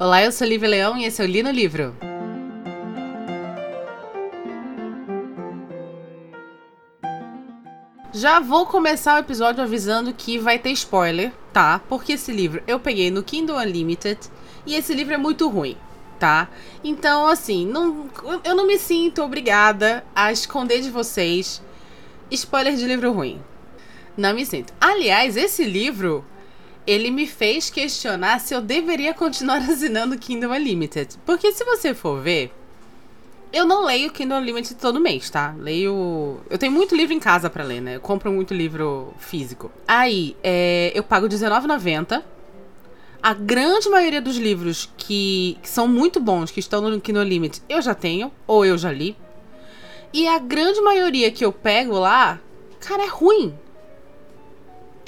Olá, 0.00 0.22
eu 0.22 0.30
sou 0.30 0.46
Lívia 0.46 0.68
Leão 0.68 0.96
e 0.96 1.06
esse 1.06 1.20
é 1.20 1.24
o 1.24 1.26
Li 1.26 1.42
no 1.42 1.50
Livro. 1.50 1.92
Já 8.14 8.38
vou 8.38 8.64
começar 8.64 9.16
o 9.16 9.18
episódio 9.18 9.60
avisando 9.60 10.14
que 10.14 10.38
vai 10.38 10.56
ter 10.56 10.70
spoiler, 10.70 11.32
tá? 11.52 11.80
Porque 11.88 12.12
esse 12.12 12.30
livro 12.30 12.62
eu 12.64 12.78
peguei 12.78 13.10
no 13.10 13.24
Kindle 13.24 13.56
Unlimited 13.56 14.20
e 14.64 14.76
esse 14.76 14.94
livro 14.94 15.14
é 15.14 15.18
muito 15.18 15.48
ruim, 15.48 15.76
tá? 16.16 16.48
Então, 16.84 17.26
assim, 17.26 17.66
não, 17.66 18.08
eu 18.44 18.54
não 18.54 18.68
me 18.68 18.78
sinto 18.78 19.20
obrigada 19.20 20.04
a 20.14 20.30
esconder 20.30 20.80
de 20.80 20.90
vocês 20.90 21.60
spoiler 22.30 22.76
de 22.76 22.84
livro 22.84 23.10
ruim. 23.10 23.42
Não 24.16 24.32
me 24.32 24.46
sinto. 24.46 24.72
Aliás, 24.80 25.36
esse 25.36 25.64
livro 25.64 26.24
ele 26.88 27.10
me 27.10 27.26
fez 27.26 27.68
questionar 27.68 28.40
se 28.40 28.54
eu 28.54 28.62
deveria 28.62 29.12
continuar 29.12 29.58
assinando 29.70 30.16
Kindle 30.16 30.52
Unlimited. 30.52 31.18
Porque 31.26 31.52
se 31.52 31.62
você 31.62 31.92
for 31.92 32.22
ver, 32.22 32.50
eu 33.52 33.66
não 33.66 33.84
leio 33.84 34.10
Kindle 34.10 34.38
Unlimited 34.38 34.74
todo 34.76 34.98
mês, 34.98 35.28
tá? 35.28 35.54
Leio. 35.58 36.40
Eu 36.48 36.56
tenho 36.56 36.72
muito 36.72 36.96
livro 36.96 37.12
em 37.12 37.20
casa 37.20 37.50
para 37.50 37.62
ler, 37.62 37.82
né? 37.82 37.96
Eu 37.96 38.00
compro 38.00 38.32
muito 38.32 38.54
livro 38.54 39.12
físico. 39.18 39.70
Aí, 39.86 40.34
é... 40.42 40.90
eu 40.94 41.02
pago 41.02 41.26
R$19,90. 41.26 42.22
A 43.22 43.34
grande 43.34 43.90
maioria 43.90 44.22
dos 44.22 44.36
livros 44.36 44.88
que... 44.96 45.58
que, 45.60 45.68
são 45.68 45.86
muito 45.86 46.18
bons, 46.18 46.50
que 46.50 46.60
estão 46.60 46.80
no 46.80 47.00
Kindle 47.00 47.22
Unlimited, 47.22 47.62
eu 47.68 47.82
já 47.82 47.94
tenho, 47.94 48.32
ou 48.46 48.64
eu 48.64 48.78
já 48.78 48.90
li. 48.90 49.14
E 50.10 50.26
a 50.26 50.38
grande 50.38 50.80
maioria 50.80 51.30
que 51.30 51.44
eu 51.44 51.52
pego 51.52 51.98
lá, 51.98 52.40
cara, 52.80 53.02
é 53.02 53.08
ruim. 53.08 53.54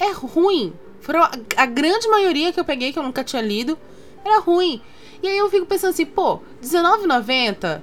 É 0.01 0.11
ruim. 0.11 0.73
Foram 0.99 1.23
a, 1.23 1.31
a 1.57 1.65
grande 1.65 2.07
maioria 2.07 2.51
que 2.51 2.59
eu 2.59 2.65
peguei, 2.65 2.91
que 2.91 2.99
eu 2.99 3.03
nunca 3.03 3.23
tinha 3.23 3.41
lido, 3.41 3.77
era 4.25 4.39
ruim. 4.39 4.81
E 5.21 5.27
aí 5.27 5.37
eu 5.37 5.49
fico 5.49 5.65
pensando 5.65 5.91
assim, 5.91 6.05
pô, 6.05 6.35
R$19,90 6.35 7.81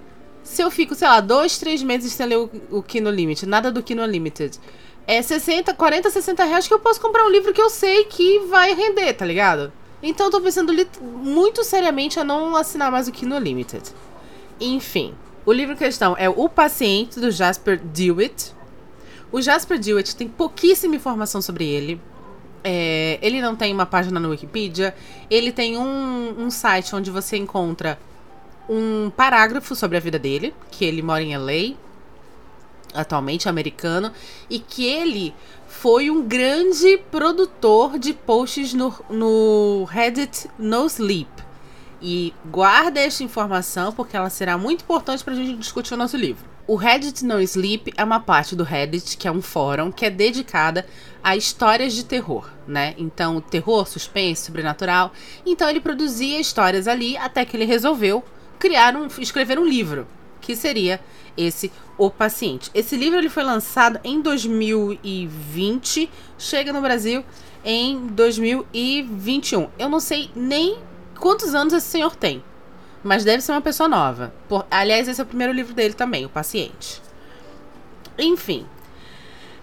se 0.49 0.63
eu 0.63 0.71
fico, 0.71 0.95
sei 0.95 1.07
lá, 1.07 1.21
dois, 1.21 1.59
três 1.59 1.83
meses 1.83 2.13
sem 2.13 2.27
ler 2.27 2.39
o, 2.39 2.51
o 2.71 2.83
Kino 2.83 3.11
Limit, 3.11 3.45
nada 3.45 3.71
do 3.71 3.83
Kino 3.83 4.05
Limited, 4.07 4.59
é 5.07 5.21
60, 5.21 5.75
40, 5.75 6.11
60 6.11 6.45
reais 6.45 6.67
que 6.67 6.73
eu 6.73 6.79
posso 6.79 7.01
comprar 7.01 7.25
um 7.27 7.31
livro 7.31 7.53
que 7.53 7.61
eu 7.61 7.69
sei 7.69 8.05
que 8.05 8.41
vai 8.41 8.75
render, 8.75 9.13
tá 9.13 9.27
ligado? 9.27 9.71
Então 10.03 10.27
eu 10.27 10.31
tô 10.31 10.41
pensando 10.41 10.73
muito 11.03 11.63
seriamente 11.65 12.19
a 12.19 12.25
não 12.25 12.57
assinar 12.57 12.91
mais 12.91 13.09
o 13.09 13.13
Kino 13.13 13.39
Limited. 13.39 13.91
Enfim, 14.59 15.15
o 15.45 15.53
livro 15.53 15.75
em 15.75 15.79
questão 15.79 16.17
é 16.19 16.31
O 16.31 16.49
Paciente, 16.49 17.21
do 17.21 17.31
Jasper 17.31 17.79
Dewitt. 17.79 18.55
O 19.31 19.41
Jasper 19.43 19.79
Dewitt 19.79 20.17
tem 20.17 20.29
pouquíssima 20.29 20.97
informação 20.97 21.43
sobre 21.43 21.67
ele. 21.67 22.01
É, 22.65 23.19
ele 23.21 23.41
não 23.41 23.55
tem 23.55 23.73
uma 23.73 23.87
página 23.87 24.19
no 24.19 24.31
Wikipedia. 24.31 24.95
Ele 25.31 25.53
tem 25.53 25.77
um, 25.77 26.35
um 26.39 26.51
site 26.51 26.95
onde 26.95 27.11
você 27.11 27.37
encontra 27.37 27.99
um 28.69 29.11
parágrafo 29.11 29.75
sobre 29.75 29.97
a 29.97 30.01
vida 30.01 30.19
dele, 30.19 30.55
que 30.71 30.85
ele 30.85 31.03
mora 31.03 31.23
em 31.23 31.37
LA, 31.37 31.77
atualmente 32.95 33.49
americano, 33.49 34.13
e 34.49 34.59
que 34.59 34.85
ele 34.85 35.35
foi 35.67 36.11
um 36.11 36.27
grande 36.27 36.99
produtor 37.11 37.99
de 37.99 38.13
posts 38.13 38.75
no, 38.75 38.95
no 39.11 39.85
Reddit 39.85 40.49
No 40.59 40.87
Sleep. 40.87 41.29
E 42.01 42.33
guarda 42.47 43.01
esta 43.01 43.25
informação 43.25 43.93
porque 43.93 44.17
ela 44.17 44.31
será 44.31 44.57
muito 44.57 44.83
importante 44.83 45.25
para 45.25 45.33
a 45.33 45.37
gente 45.37 45.59
discutir 45.59 45.95
o 45.95 45.97
nosso 45.97 46.17
livro. 46.17 46.58
O 46.69 46.77
Reddit 46.77 47.25
No 47.25 47.41
Sleep 47.41 47.95
é 47.97 48.05
uma 48.05 48.21
parte 48.21 48.55
do 48.55 48.63
Reddit, 48.63 49.17
que 49.17 49.27
é 49.27 49.33
um 49.33 49.41
fórum 49.41 49.91
que 49.91 50.05
é 50.05 50.11
dedicada 50.11 50.85
a 51.25 51.35
histórias 51.35 51.95
de 51.95 52.05
terror, 52.05 52.47
né? 52.67 52.95
Então, 52.99 53.41
terror, 53.41 53.89
suspense, 53.89 54.45
sobrenatural. 54.45 55.11
Então, 55.47 55.71
ele 55.71 55.81
produzia 55.81 56.39
histórias 56.39 56.87
ali 56.87 57.17
até 57.17 57.47
que 57.47 57.57
ele 57.57 57.65
resolveu 57.65 58.23
criar 58.59 58.95
um, 58.95 59.07
escrever 59.19 59.59
um 59.59 59.65
livro, 59.65 60.07
que 60.43 60.55
seria 60.55 61.01
esse 61.39 61.73
O 61.97 62.11
Paciente. 62.11 62.71
Esse 62.75 62.99
livro 62.99 63.19
ele 63.19 63.31
foi 63.31 63.45
lançado 63.45 63.99
em 64.05 64.21
2020, 64.21 66.11
chega 66.37 66.71
no 66.71 66.83
Brasil 66.83 67.25
em 67.65 68.09
2021. 68.09 69.71
Eu 69.79 69.89
não 69.89 70.01
sei 70.01 70.31
nem 70.37 70.77
quantos 71.19 71.55
anos 71.55 71.73
esse 71.73 71.87
senhor 71.87 72.15
tem, 72.15 72.45
mas 73.03 73.25
deve 73.25 73.43
ser 73.43 73.53
uma 73.53 73.61
pessoa 73.61 73.89
nova. 73.89 74.33
Por, 74.49 74.67
aliás, 74.71 75.09
esse 75.09 75.21
é 75.21 75.25
o 75.25 75.27
primeiro 75.27 75.53
livro 75.53 75.75
dele 75.75 75.95
também, 75.95 76.25
O 76.25 76.29
Paciente. 76.29 77.01
Enfim, 78.19 78.67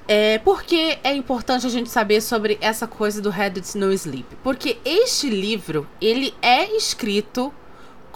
é, 0.08 0.38
por 0.40 0.64
que 0.64 0.98
é 1.04 1.14
importante 1.16 1.66
a 1.66 1.70
gente 1.70 1.90
saber 1.90 2.22
sobre 2.22 2.58
essa 2.62 2.88
coisa 2.88 3.22
do 3.22 3.30
Reddit 3.30 3.78
No 3.78 3.92
Sleep? 3.92 4.36
Porque 4.44 4.78
este 4.86 5.30
livro, 5.30 5.88
ele 6.00 6.34
é 6.42 6.76
escrito 6.78 7.54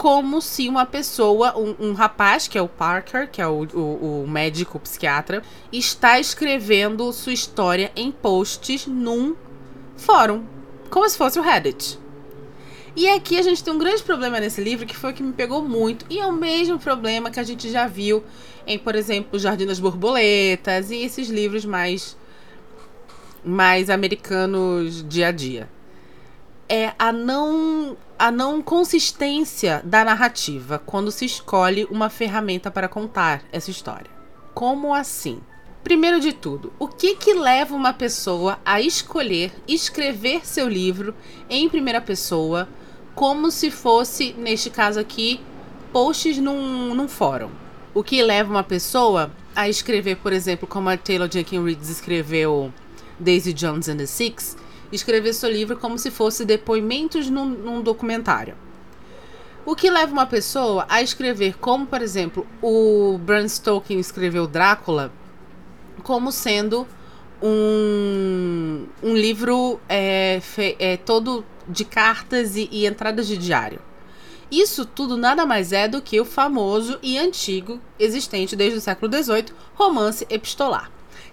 como 0.00 0.40
se 0.40 0.66
uma 0.66 0.86
pessoa, 0.86 1.58
um, 1.58 1.74
um, 1.78 1.92
rapaz, 1.92 2.48
que 2.48 2.56
é 2.56 2.62
o 2.62 2.68
Parker, 2.68 3.28
que 3.30 3.42
é 3.42 3.46
o, 3.46 3.66
o, 3.74 4.22
o 4.22 4.26
médico 4.26 4.80
psiquiatra, 4.80 5.42
está 5.70 6.18
escrevendo 6.18 7.12
sua 7.12 7.34
história 7.34 7.92
em 7.94 8.10
posts 8.10 8.86
num 8.86 9.36
fórum, 9.98 10.46
como 10.88 11.06
se 11.06 11.18
fosse 11.18 11.38
o 11.38 11.42
Reddit. 11.42 11.99
E 12.96 13.08
aqui 13.08 13.38
a 13.38 13.42
gente 13.42 13.62
tem 13.62 13.72
um 13.72 13.78
grande 13.78 14.02
problema 14.02 14.40
nesse 14.40 14.60
livro 14.60 14.86
que 14.86 14.96
foi 14.96 15.12
o 15.12 15.14
que 15.14 15.22
me 15.22 15.32
pegou 15.32 15.62
muito, 15.62 16.04
e 16.10 16.18
é 16.18 16.26
o 16.26 16.32
mesmo 16.32 16.78
problema 16.78 17.30
que 17.30 17.38
a 17.38 17.44
gente 17.44 17.70
já 17.70 17.86
viu 17.86 18.24
em, 18.66 18.78
por 18.78 18.94
exemplo, 18.94 19.38
Jardim 19.38 19.66
das 19.66 19.78
Borboletas 19.78 20.90
e 20.90 20.96
esses 20.96 21.28
livros 21.28 21.64
mais 21.64 22.16
mais 23.44 23.88
americanos 23.88 25.02
dia 25.08 25.28
a 25.28 25.32
dia. 25.32 25.68
É 26.68 26.92
a 26.98 27.10
não 27.10 27.96
a 28.18 28.30
não 28.30 28.60
consistência 28.60 29.80
da 29.82 30.04
narrativa 30.04 30.78
quando 30.84 31.10
se 31.10 31.24
escolhe 31.24 31.86
uma 31.90 32.10
ferramenta 32.10 32.70
para 32.70 32.86
contar 32.88 33.42
essa 33.50 33.70
história. 33.70 34.10
Como 34.52 34.92
assim? 34.92 35.40
Primeiro 35.82 36.20
de 36.20 36.34
tudo, 36.34 36.70
o 36.78 36.86
que 36.86 37.16
que 37.16 37.32
leva 37.32 37.74
uma 37.74 37.94
pessoa 37.94 38.58
a 38.62 38.78
escolher 38.80 39.50
escrever 39.66 40.46
seu 40.46 40.68
livro 40.68 41.14
em 41.48 41.68
primeira 41.70 42.00
pessoa, 42.00 42.68
como 43.20 43.50
se 43.50 43.70
fosse, 43.70 44.32
neste 44.32 44.70
caso 44.70 44.98
aqui, 44.98 45.42
posts 45.92 46.38
num, 46.38 46.94
num 46.94 47.06
fórum? 47.06 47.50
O 47.92 48.02
que 48.02 48.22
leva 48.22 48.50
uma 48.50 48.64
pessoa 48.64 49.30
a 49.54 49.68
escrever, 49.68 50.16
por 50.16 50.32
exemplo, 50.32 50.66
como 50.66 50.88
a 50.88 50.96
Taylor 50.96 51.30
Jenkins 51.30 51.62
Reid 51.62 51.82
escreveu 51.82 52.72
Daisy 53.18 53.52
Jones 53.52 53.90
and 53.90 53.98
the 53.98 54.06
Six, 54.06 54.56
escrever 54.90 55.34
seu 55.34 55.50
livro 55.50 55.76
como 55.76 55.98
se 55.98 56.10
fosse 56.10 56.46
depoimentos 56.46 57.28
num, 57.28 57.44
num 57.44 57.82
documentário. 57.82 58.54
O 59.66 59.76
que 59.76 59.90
leva 59.90 60.10
uma 60.10 60.24
pessoa 60.24 60.86
a 60.88 61.02
escrever, 61.02 61.58
como 61.58 61.84
por 61.86 62.00
exemplo 62.00 62.46
o 62.62 63.18
Bram 63.18 63.46
Stoker 63.46 63.98
escreveu 63.98 64.46
Drácula, 64.46 65.12
como 66.02 66.32
sendo 66.32 66.86
um, 67.42 68.86
um 69.02 69.14
livro 69.14 69.78
é, 69.90 70.40
fe, 70.40 70.74
é, 70.78 70.96
todo 70.96 71.44
de 71.70 71.84
cartas 71.84 72.56
e, 72.56 72.68
e 72.70 72.86
entradas 72.86 73.26
de 73.26 73.36
diário. 73.36 73.80
Isso 74.50 74.84
tudo 74.84 75.16
nada 75.16 75.46
mais 75.46 75.72
é 75.72 75.86
do 75.86 76.02
que 76.02 76.20
o 76.20 76.24
famoso 76.24 76.98
e 77.02 77.16
antigo, 77.16 77.80
existente 77.98 78.56
desde 78.56 78.78
o 78.78 78.80
século 78.80 79.12
XVIII, 79.12 79.46
romance 79.74 80.26
epistolar 80.28 80.90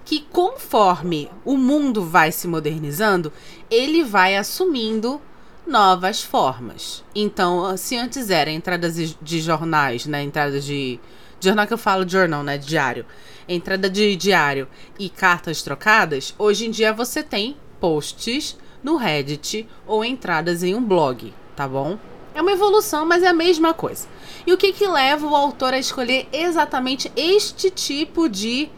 que 0.07 0.21
conforme 0.31 1.29
o 1.43 1.57
mundo 1.57 2.01
vai 2.01 2.31
se 2.31 2.47
modernizando, 2.47 3.31
ele 3.69 4.05
vai 4.05 4.37
assumindo 4.37 5.19
novas 5.67 6.23
formas. 6.23 7.03
Então, 7.13 7.75
se 7.75 7.97
antes 7.97 8.29
era 8.29 8.49
entradas 8.49 8.95
de 9.21 9.41
jornais, 9.41 10.05
né, 10.05 10.23
entradas 10.23 10.63
de 10.63 10.97
jornal 11.41 11.67
que 11.67 11.73
eu 11.73 11.77
falo 11.77 12.07
jornal, 12.07 12.41
né, 12.41 12.57
diário, 12.57 13.05
entrada 13.49 13.89
de 13.89 14.15
diário 14.15 14.69
e 14.97 15.09
cartas 15.09 15.61
trocadas, 15.61 16.33
hoje 16.39 16.65
em 16.65 16.71
dia 16.71 16.93
você 16.93 17.21
tem 17.21 17.57
posts 17.77 18.57
no 18.83 18.95
Reddit 18.95 19.67
ou 19.85 20.03
entradas 20.03 20.63
em 20.63 20.75
um 20.75 20.83
blog, 20.83 21.33
tá 21.55 21.67
bom? 21.67 21.97
É 22.33 22.41
uma 22.41 22.51
evolução, 22.51 23.05
mas 23.05 23.23
é 23.23 23.27
a 23.27 23.33
mesma 23.33 23.73
coisa. 23.73 24.07
E 24.45 24.53
o 24.53 24.57
que 24.57 24.71
que 24.71 24.87
leva 24.87 25.25
o 25.25 25.35
autor 25.35 25.73
a 25.73 25.79
escolher 25.79 26.27
exatamente 26.31 27.11
este 27.15 27.71
tipo 27.71 28.29
de 28.29 28.69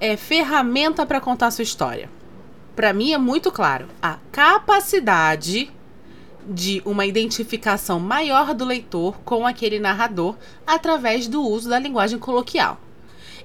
é 0.00 0.16
ferramenta 0.16 1.06
para 1.06 1.20
contar 1.20 1.50
sua 1.50 1.62
história. 1.62 2.10
Para 2.74 2.92
mim 2.92 3.12
é 3.12 3.18
muito 3.18 3.52
claro. 3.52 3.86
A 4.02 4.18
capacidade 4.32 5.70
de 6.46 6.82
uma 6.84 7.06
identificação 7.06 7.98
maior 7.98 8.52
do 8.52 8.64
leitor 8.64 9.16
com 9.24 9.46
aquele 9.46 9.78
narrador 9.78 10.36
através 10.66 11.26
do 11.26 11.42
uso 11.42 11.68
da 11.68 11.78
linguagem 11.78 12.18
coloquial. 12.18 12.78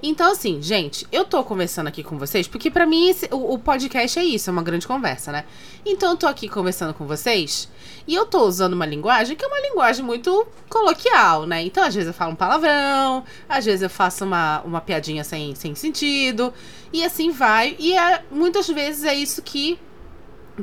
Então, 0.02 0.32
assim, 0.32 0.62
gente, 0.62 1.06
eu 1.12 1.26
tô 1.26 1.44
conversando 1.44 1.88
aqui 1.88 2.02
com 2.02 2.16
vocês 2.18 2.48
porque 2.48 2.70
para 2.70 2.86
mim 2.86 3.10
esse, 3.10 3.28
o, 3.30 3.54
o, 3.54 3.58
podcast 3.58 4.18
é 4.18 4.24
isso, 4.24 4.48
é 4.48 4.52
uma 4.52 4.62
grande 4.62 4.86
conversa, 4.86 5.30
né? 5.30 5.44
Então 5.84 6.12
eu 6.12 6.16
tô 6.16 6.26
aqui 6.26 6.48
conversando 6.48 6.94
com 6.94 7.06
vocês 7.06 7.68
e 8.06 8.14
eu 8.14 8.24
tô 8.24 8.46
usando 8.46 8.72
uma 8.72 8.86
linguagem 8.86 9.36
que 9.36 9.44
é 9.44 9.46
uma 9.46 9.60
linguagem 9.60 10.02
muito 10.02 10.46
coloquial, 10.70 11.46
né? 11.46 11.62
Então, 11.62 11.84
às 11.84 11.94
vezes 11.94 12.08
eu 12.08 12.14
falo 12.14 12.32
um 12.32 12.36
palavrão, 12.36 13.24
às 13.46 13.64
vezes 13.64 13.82
eu 13.82 13.90
faço 13.90 14.24
uma, 14.24 14.62
uma 14.62 14.80
piadinha 14.80 15.22
sem, 15.22 15.54
sem 15.54 15.74
sentido, 15.74 16.52
e 16.92 17.04
assim 17.04 17.30
vai. 17.30 17.76
E 17.78 17.92
é, 17.92 18.24
muitas 18.30 18.66
vezes 18.68 19.04
é 19.04 19.14
isso 19.14 19.42
que 19.42 19.78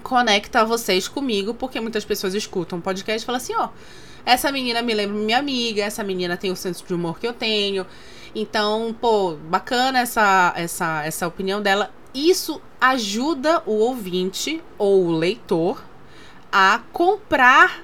conecta 0.01 0.65
vocês 0.65 1.07
comigo, 1.07 1.53
porque 1.53 1.79
muitas 1.79 2.03
pessoas 2.03 2.33
escutam 2.33 2.79
o 2.79 2.81
podcast 2.81 3.21
e 3.21 3.25
falam 3.25 3.37
assim, 3.37 3.53
ó. 3.55 3.67
Oh, 3.67 3.69
essa 4.25 4.51
menina 4.51 4.81
me 4.81 4.93
lembra 4.93 5.15
minha 5.15 5.37
amiga, 5.37 5.83
essa 5.83 6.03
menina 6.03 6.35
tem 6.35 6.51
o 6.51 6.55
senso 6.55 6.83
de 6.85 6.93
humor 6.93 7.17
que 7.17 7.25
eu 7.25 7.31
tenho. 7.31 7.87
Então, 8.33 8.95
pô, 8.99 9.35
bacana 9.35 9.99
essa, 9.99 10.53
essa, 10.55 11.03
essa 11.03 11.27
opinião 11.27 11.61
dela. 11.61 11.91
Isso 12.13 12.61
ajuda 12.79 13.61
o 13.65 13.73
ouvinte 13.73 14.61
ou 14.77 15.05
o 15.05 15.11
leitor 15.11 15.83
a 16.51 16.81
comprar 16.91 17.83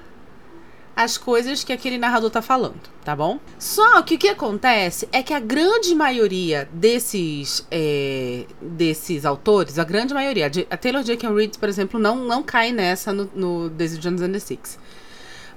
as 0.96 1.18
coisas 1.18 1.64
que 1.64 1.72
aquele 1.72 1.98
narrador 1.98 2.30
tá 2.30 2.40
falando, 2.40 2.80
tá 3.04 3.16
bom? 3.16 3.40
Só 3.58 4.00
que 4.02 4.14
o 4.14 4.18
que 4.18 4.28
acontece 4.28 5.08
é 5.10 5.22
que 5.22 5.34
a 5.34 5.40
grande 5.40 5.94
maioria 5.94 6.68
desses 6.72 7.66
é, 7.70 8.46
desses 8.60 9.24
autores, 9.24 9.78
a 9.78 9.84
grande 9.84 10.14
maioria, 10.14 10.50
a 10.70 10.76
Taylor 10.76 11.02
Jenkins 11.02 11.34
Reid, 11.34 11.58
por 11.58 11.68
exemplo, 11.68 11.98
não, 11.98 12.16
não 12.16 12.42
cai 12.42 12.72
nessa 12.72 13.12
no, 13.12 13.28
no 13.34 13.68
Daisy 13.70 13.98
Jones 13.98 14.22
and 14.22 14.32
the 14.32 14.38
Six. 14.38 14.78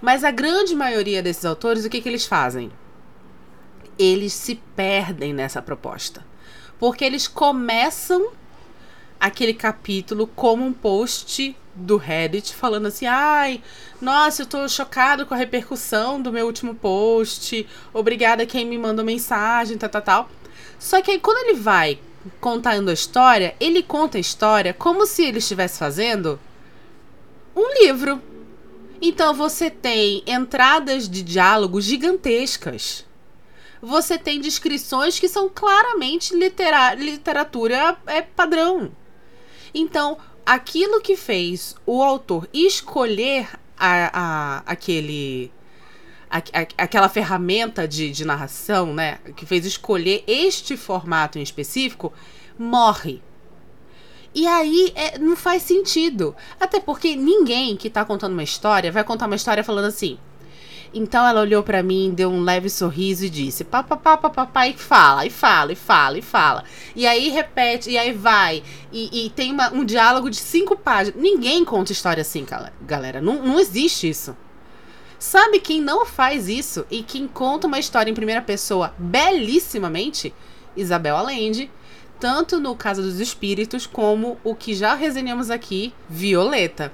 Mas 0.02 0.24
a 0.24 0.32
grande 0.32 0.76
maioria 0.76 1.22
desses 1.22 1.46
autores, 1.46 1.86
o 1.86 1.90
que, 1.90 2.02
que 2.02 2.10
eles 2.10 2.26
fazem? 2.26 2.72
Eles 3.98 4.34
se 4.34 4.56
perdem 4.76 5.34
nessa 5.34 5.62
proposta. 5.62 6.26
Porque 6.80 7.04
eles 7.04 7.28
começam 7.28 8.32
aquele 9.20 9.54
capítulo 9.54 10.28
como 10.28 10.64
um 10.64 10.74
post 10.74 11.56
do 11.74 11.98
Reddit 11.98 12.54
falando 12.56 12.88
assim: 12.88 13.06
ai, 13.06 13.62
nossa, 14.02 14.42
eu 14.44 14.46
tô 14.46 14.68
chocado 14.68 15.26
com 15.26 15.34
a 15.34 15.38
repercussão 15.38 16.22
do 16.22 16.32
meu 16.32 16.46
último 16.46 16.76
post. 16.76 17.68
Obrigada 17.94 18.46
quem 18.46 18.66
me 18.66 18.78
mandou 18.78 19.06
mensagem, 19.06 19.78
tal, 19.78 19.90
tal, 19.90 20.02
tal. 20.02 20.30
Só 20.80 21.02
que 21.02 21.12
aí 21.12 21.20
quando 21.20 21.48
ele 21.48 21.60
vai 21.60 22.00
contando 22.40 22.90
a 22.90 22.94
história, 22.94 23.56
ele 23.60 23.82
conta 23.82 24.18
a 24.18 24.22
história 24.22 24.74
como 24.74 25.06
se 25.06 25.24
ele 25.24 25.40
estivesse 25.40 25.80
fazendo 25.80 26.40
um 27.56 27.84
livro. 27.84 28.22
Então 29.02 29.34
você 29.34 29.70
tem 29.70 30.24
entradas 30.26 31.08
de 31.08 31.22
diálogo 31.22 31.80
gigantescas. 31.80 33.06
Você 33.82 34.18
tem 34.18 34.42
descrições 34.42 35.20
que 35.20 35.28
são 35.28 35.50
claramente 35.50 36.36
litera 36.36 36.94
literatura 36.94 37.98
é 38.08 38.22
padrão. 38.22 38.92
Então, 39.74 40.18
aquilo 40.46 41.02
que 41.02 41.16
fez 41.16 41.76
o 41.86 42.02
autor 42.02 42.48
escolher 42.54 43.50
a, 43.78 44.10
a, 44.14 44.58
aquele. 44.66 45.52
A, 46.30 46.38
a, 46.38 46.84
aquela 46.84 47.08
ferramenta 47.08 47.88
de, 47.88 48.12
de 48.12 48.26
narração, 48.26 48.94
né? 48.94 49.20
Que 49.36 49.46
fez 49.46 49.66
escolher 49.66 50.24
este 50.28 50.76
formato 50.76 51.38
em 51.38 51.42
específico, 51.42 52.12
morre. 52.58 53.22
E 54.34 54.46
aí 54.46 54.92
é, 54.96 55.18
não 55.18 55.36
faz 55.36 55.64
sentido. 55.64 56.36
Até 56.60 56.80
porque 56.80 57.16
ninguém 57.16 57.76
que 57.78 57.90
tá 57.90 58.04
contando 58.04 58.34
uma 58.34 58.44
história 58.44 58.92
vai 58.92 59.04
contar 59.04 59.26
uma 59.26 59.36
história 59.36 59.64
falando 59.64 59.86
assim. 59.86 60.20
Então 60.94 61.28
ela 61.28 61.42
olhou 61.42 61.64
para 61.64 61.84
mim, 61.84 62.14
deu 62.16 62.30
um 62.30 62.44
leve 62.44 62.70
sorriso 62.70 63.26
e 63.26 63.30
disse: 63.30 63.64
papapá, 63.64 64.18
papapá, 64.18 64.68
e 64.68 64.74
fala, 64.74 65.26
e 65.26 65.30
fala, 65.30 65.72
e 65.72 65.76
fala, 65.76 66.18
e 66.18 66.22
fala. 66.22 66.64
E 66.96 67.06
aí 67.06 67.30
repete, 67.30 67.92
e 67.92 67.98
aí 67.98 68.14
vai. 68.14 68.64
E, 68.92 69.26
e 69.26 69.30
tem 69.32 69.52
uma, 69.52 69.72
um 69.74 69.84
diálogo 69.84 70.30
de 70.30 70.38
cinco 70.38 70.76
páginas. 70.76 71.22
Ninguém 71.22 71.64
conta 71.66 71.92
história 71.92 72.22
assim, 72.22 72.46
galera. 72.82 73.22
Não, 73.22 73.44
não 73.44 73.60
existe 73.60 74.10
isso. 74.10 74.36
Sabe 75.20 75.60
quem 75.60 75.82
não 75.82 76.06
faz 76.06 76.48
isso 76.48 76.86
e 76.92 77.02
quem 77.02 77.28
conta 77.28 77.66
uma 77.66 77.80
história 77.80 78.12
em 78.12 78.14
primeira 78.14 78.42
pessoa 78.42 78.94
belíssimamente? 78.98 80.34
Isabel 80.76 81.18
Allende. 81.18 81.72
Tanto 82.20 82.60
no 82.60 82.76
Casa 82.76 83.02
dos 83.02 83.20
Espíritos, 83.20 83.86
como 83.86 84.40
o 84.44 84.56
que 84.56 84.74
já 84.74 84.96
resenhamos 84.96 85.52
aqui, 85.52 85.94
Violeta. 86.10 86.92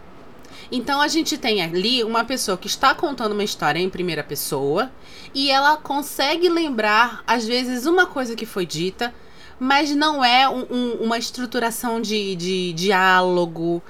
Então 0.71 1.01
a 1.01 1.07
gente 1.07 1.37
tem 1.37 1.61
ali 1.61 2.03
uma 2.03 2.23
pessoa 2.23 2.57
que 2.57 2.67
está 2.67 2.95
contando 2.95 3.33
uma 3.33 3.43
história 3.43 3.79
em 3.79 3.89
primeira 3.89 4.23
pessoa 4.23 4.91
e 5.33 5.51
ela 5.51 5.77
consegue 5.77 6.49
lembrar, 6.49 7.23
às 7.27 7.45
vezes, 7.45 7.85
uma 7.85 8.05
coisa 8.05 8.35
que 8.35 8.45
foi 8.45 8.65
dita, 8.65 9.13
mas 9.59 9.91
não 9.95 10.23
é 10.23 10.47
um, 10.49 10.65
um, 10.69 10.91
uma 11.03 11.17
estruturação 11.17 12.01
de, 12.01 12.35
de 12.35 12.73
diálogo. 12.73 13.81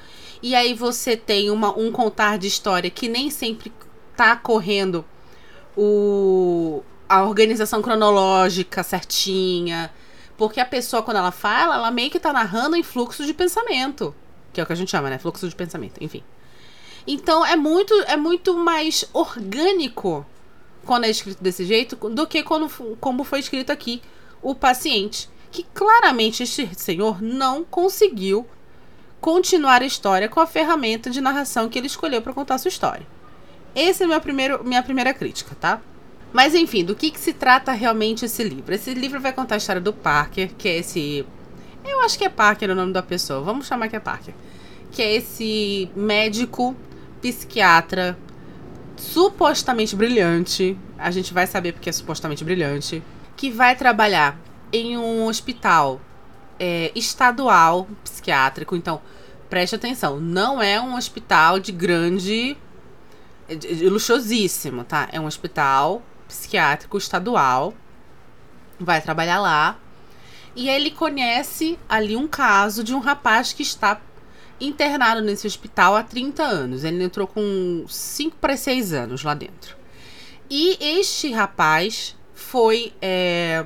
E 0.42 0.56
aí 0.56 0.74
você 0.74 1.16
tem 1.16 1.50
uma, 1.50 1.78
um 1.78 1.92
contar 1.92 2.38
de 2.38 2.48
história 2.48 2.90
que 2.90 3.08
nem 3.08 3.30
sempre 3.30 3.72
tá 4.16 4.36
correndo 4.36 5.06
o, 5.76 6.84
a 7.08 7.24
organização 7.24 7.82
cronológica 7.82 8.84
certinha. 8.84 9.92
Porque 10.38 10.60
a 10.60 10.66
pessoa, 10.66 11.04
quando 11.04 11.18
ela 11.18 11.32
fala, 11.32 11.76
ela 11.76 11.92
meio 11.92 12.10
que 12.10 12.20
tá 12.20 12.34
narrando 12.34 12.76
em 12.76 12.84
fluxo 12.84 13.26
de 13.26 13.34
pensamento. 13.34 14.14
Que 14.52 14.60
é 14.60 14.64
o 14.64 14.68
que 14.68 14.74
a 14.74 14.76
gente 14.76 14.92
chama, 14.92 15.10
né? 15.10 15.18
Fluxo 15.18 15.48
de 15.48 15.56
pensamento, 15.56 16.04
enfim. 16.04 16.24
Então 17.06 17.46
é 17.46 17.56
muito, 17.56 17.94
é 18.08 18.16
muito 18.16 18.54
mais 18.56 19.06
orgânico 19.14 20.26
quando 20.86 21.06
é 21.06 21.10
escrito 21.10 21.42
desse 21.42 21.66
jeito 21.66 21.96
do 21.96 22.28
que 22.28 22.44
quando, 22.44 22.70
como 23.00 23.24
foi 23.24 23.40
escrito 23.40 23.72
aqui 23.72 24.02
o 24.42 24.54
paciente. 24.54 25.30
Que 25.52 25.64
claramente 25.74 26.44
este 26.44 26.70
senhor 26.76 27.22
não 27.22 27.64
conseguiu 27.64 28.48
continuar 29.22 29.82
a 29.82 29.86
história 29.86 30.28
com 30.28 30.40
a 30.40 30.48
ferramenta 30.48 31.10
de 31.10 31.22
narração 31.22 31.70
que 31.70 31.78
ele 31.78 31.88
escolheu 31.88 32.22
para 32.22 32.34
contar 32.34 32.58
sua 32.58 32.70
história. 32.70 33.06
Essa 33.76 34.04
é 34.04 34.08
minha, 34.08 34.58
minha 34.60 34.84
primeira 34.84 35.14
crítica, 35.14 35.56
tá? 35.60 35.82
Mas 36.34 36.56
enfim, 36.56 36.84
do 36.84 36.96
que, 36.96 37.12
que 37.12 37.20
se 37.20 37.32
trata 37.32 37.72
realmente 37.72 38.26
esse 38.26 38.44
livro? 38.44 38.74
Esse 38.74 38.94
livro 38.94 39.22
vai 39.22 39.32
contar 39.32 39.56
a 39.56 39.58
história 39.60 39.82
do 39.82 39.94
Parker, 39.94 40.54
que 40.58 40.68
é 40.68 40.78
esse. 40.80 41.26
Eu 41.86 42.02
acho 42.02 42.18
que 42.18 42.26
é 42.26 42.30
Parker 42.30 42.72
o 42.72 42.76
nome 42.76 42.92
da 42.92 43.04
pessoa, 43.04 43.42
vamos 43.42 43.68
chamar 43.68 43.88
que 43.88 43.96
é 43.96 44.00
Parker. 44.00 44.34
Que 44.92 45.02
é 45.02 45.16
esse 45.16 45.90
médico 45.96 46.76
psiquiatra 47.24 48.18
supostamente 48.98 49.96
brilhante, 49.96 50.78
a 50.98 51.10
gente 51.10 51.34
vai 51.34 51.48
saber 51.48 51.72
porque 51.72 51.90
é 51.90 51.94
supostamente 51.94 52.44
brilhante, 52.44 53.02
que 53.38 53.50
vai 53.50 53.76
trabalhar 53.76 54.38
em 54.72 54.98
um 54.98 55.26
hospital 55.26 56.02
é, 56.60 56.92
estadual 56.94 57.88
psiquiátrico. 58.04 58.76
Então, 58.76 59.02
preste 59.50 59.76
atenção, 59.76 60.20
não 60.20 60.62
é 60.62 60.82
um 60.82 60.96
hospital 60.96 61.60
de 61.60 61.72
grande. 61.72 62.58
De, 63.48 63.90
luxuosíssimo, 63.90 64.84
tá? 64.84 65.08
É 65.12 65.20
um 65.20 65.26
hospital 65.26 66.02
psiquiátrico 66.28 66.98
estadual. 66.98 67.74
Vai 68.80 69.02
trabalhar 69.02 69.40
lá. 69.40 69.78
E 70.56 70.70
ele 70.70 70.92
conhece 70.92 71.80
ali 71.88 72.16
um 72.16 72.28
caso 72.28 72.84
de 72.84 72.94
um 72.94 73.00
rapaz 73.00 73.54
que 73.54 73.64
está 73.64 74.00
internado 74.66 75.22
nesse 75.22 75.46
hospital 75.48 75.96
há 75.96 76.04
30 76.04 76.44
anos. 76.44 76.84
Ele 76.84 77.04
entrou 77.04 77.28
com 77.28 77.86
5 77.88 78.38
para 78.38 78.58
6 78.58 78.94
anos 78.94 79.24
lá 79.24 79.34
dentro. 79.34 79.76
E 80.50 80.78
este 80.80 81.32
rapaz 81.32 82.16
foi, 82.34 82.94
é, 83.02 83.66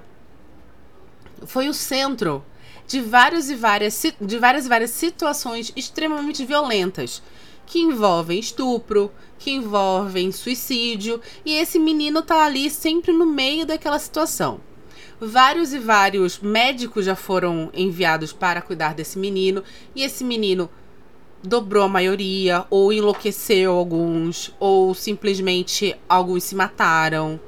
foi 1.46 1.68
o 1.68 1.74
centro 1.74 2.44
de 2.88 3.02
várias 3.02 3.50
e 3.50 3.56
várias, 3.56 4.02
de 4.22 4.40
várias 4.40 4.66
e 4.66 4.70
várias 4.70 4.92
situações 4.92 5.74
extremamente 5.76 6.46
violentas 6.46 7.22
que 7.66 7.80
envolvem 7.80 8.40
estupro, 8.40 9.12
que 9.38 9.52
envolvem 9.52 10.32
suicídio, 10.32 11.22
e 11.46 11.54
esse 11.56 11.78
menino 11.78 12.22
tá 12.22 12.46
ali 12.46 12.70
sempre 12.70 13.12
no 13.12 13.26
meio 13.26 13.66
daquela 13.66 14.00
situação. 14.00 14.62
Vários 15.20 15.74
e 15.74 15.80
vários 15.80 16.40
médicos 16.40 17.04
já 17.04 17.16
foram 17.16 17.70
enviados 17.74 18.32
para 18.32 18.62
cuidar 18.62 18.94
desse 18.94 19.20
menino, 19.20 19.64
e 19.94 20.02
esse 20.02 20.24
menino 20.24 20.70
dobrou 21.48 21.84
a 21.84 21.90
maioria, 21.90 22.66
ou 22.70 22.92
enlouqueceu 22.92 23.72
alguns, 23.72 24.54
ou 24.60 24.94
simplesmente 24.94 25.96
alguns 26.08 26.44
se 26.44 26.56
mataram. 26.56 27.40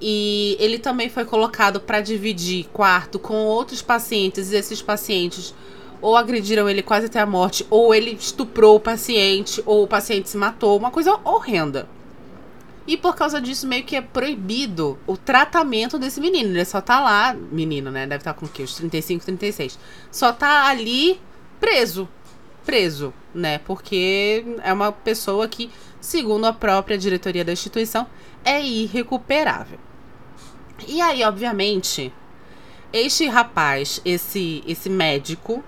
E 0.00 0.56
ele 0.60 0.78
também 0.78 1.08
foi 1.08 1.24
colocado 1.24 1.80
para 1.80 2.00
dividir 2.00 2.66
quarto 2.72 3.18
com 3.18 3.34
outros 3.44 3.82
pacientes, 3.82 4.52
e 4.52 4.56
esses 4.56 4.80
pacientes 4.80 5.54
ou 6.00 6.16
agrediram 6.16 6.68
ele 6.68 6.82
quase 6.82 7.06
até 7.06 7.18
a 7.18 7.26
morte, 7.26 7.66
ou 7.70 7.94
ele 7.94 8.10
estuprou 8.10 8.76
o 8.76 8.80
paciente, 8.80 9.62
ou 9.64 9.84
o 9.84 9.88
paciente 9.88 10.28
se 10.28 10.36
matou, 10.36 10.76
uma 10.76 10.90
coisa 10.90 11.18
horrenda. 11.24 11.88
E 12.86 12.96
por 12.96 13.16
causa 13.16 13.40
disso, 13.40 13.66
meio 13.66 13.84
que 13.84 13.96
é 13.96 14.02
proibido 14.02 14.98
o 15.06 15.16
tratamento 15.16 15.98
desse 15.98 16.20
menino. 16.20 16.50
Ele 16.50 16.64
só 16.66 16.82
tá 16.82 17.00
lá, 17.00 17.34
menino, 17.34 17.90
né? 17.90 18.06
Deve 18.06 18.20
estar 18.20 18.34
tá 18.34 18.38
com 18.38 18.44
o 18.44 18.48
quê? 18.48 18.62
Os 18.62 18.74
35, 18.74 19.24
36. 19.24 19.78
Só 20.10 20.32
tá 20.32 20.66
ali 20.66 21.18
preso 21.58 22.06
preso, 22.64 23.12
né? 23.34 23.58
Porque 23.58 24.44
é 24.62 24.72
uma 24.72 24.92
pessoa 24.92 25.46
que, 25.48 25.70
segundo 26.00 26.46
a 26.46 26.52
própria 26.52 26.98
diretoria 26.98 27.44
da 27.44 27.52
instituição, 27.52 28.06
é 28.44 28.62
irrecuperável. 28.62 29.78
E 30.86 31.00
aí, 31.00 31.22
obviamente, 31.22 32.12
este 32.92 33.26
rapaz, 33.26 34.00
esse 34.04 34.62
esse 34.66 34.88
médico 34.88 35.62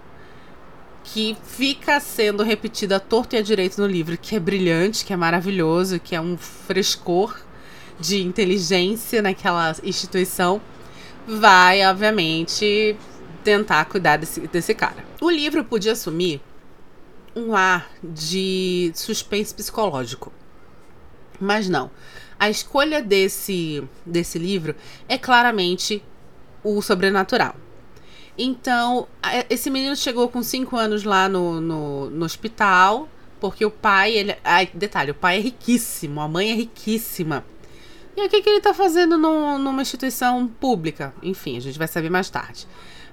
que 1.04 1.36
fica 1.44 2.00
sendo 2.00 2.42
repetido 2.42 2.94
a 2.94 3.00
torto 3.00 3.36
e 3.36 3.38
a 3.38 3.42
direito 3.42 3.80
no 3.80 3.86
livro, 3.86 4.18
que 4.18 4.34
é 4.34 4.40
brilhante, 4.40 5.04
que 5.04 5.12
é 5.12 5.16
maravilhoso, 5.16 6.00
que 6.00 6.16
é 6.16 6.20
um 6.20 6.36
frescor 6.36 7.36
de 7.98 8.22
inteligência 8.22 9.22
naquela 9.22 9.74
instituição, 9.82 10.60
vai, 11.26 11.86
obviamente, 11.86 12.96
tentar 13.42 13.84
cuidar 13.86 14.16
desse, 14.16 14.40
desse 14.40 14.74
cara. 14.74 15.04
O 15.20 15.30
livro 15.30 15.64
podia 15.64 15.92
assumir 15.92 16.40
um 17.36 17.54
ar 17.54 17.90
de 18.02 18.90
suspense 18.94 19.54
psicológico. 19.54 20.32
Mas 21.38 21.68
não. 21.68 21.90
a 22.38 22.48
escolha 22.48 23.02
desse, 23.02 23.86
desse 24.04 24.38
livro 24.38 24.74
é 25.06 25.18
claramente 25.18 26.02
o 26.64 26.80
sobrenatural. 26.80 27.54
Então, 28.38 29.06
esse 29.48 29.70
menino 29.70 29.94
chegou 29.94 30.28
com 30.28 30.42
5 30.42 30.76
anos 30.76 31.04
lá 31.04 31.28
no, 31.28 31.60
no, 31.60 32.10
no, 32.10 32.24
hospital, 32.24 33.08
porque 33.40 33.64
o 33.64 33.70
pai, 33.70 34.12
ele. 34.12 34.36
Ai, 34.44 34.68
detalhe, 34.74 35.10
o 35.10 35.14
pai 35.14 35.38
é 35.38 35.40
riquíssimo, 35.40 36.20
a 36.20 36.28
mãe 36.28 36.50
é 36.50 36.54
riquíssima. 36.54 37.44
E 38.14 38.24
o 38.24 38.28
que, 38.28 38.42
que 38.42 38.48
ele 38.48 38.60
tá 38.60 38.74
fazendo 38.74 39.16
no, 39.16 39.58
numa 39.58 39.82
instituição 39.82 40.46
pública? 40.46 41.14
Enfim, 41.22 41.56
a 41.56 41.60
gente 41.60 41.78
vai 41.78 41.88
saber 41.88 42.10
mais 42.10 42.28
tarde. 42.28 42.66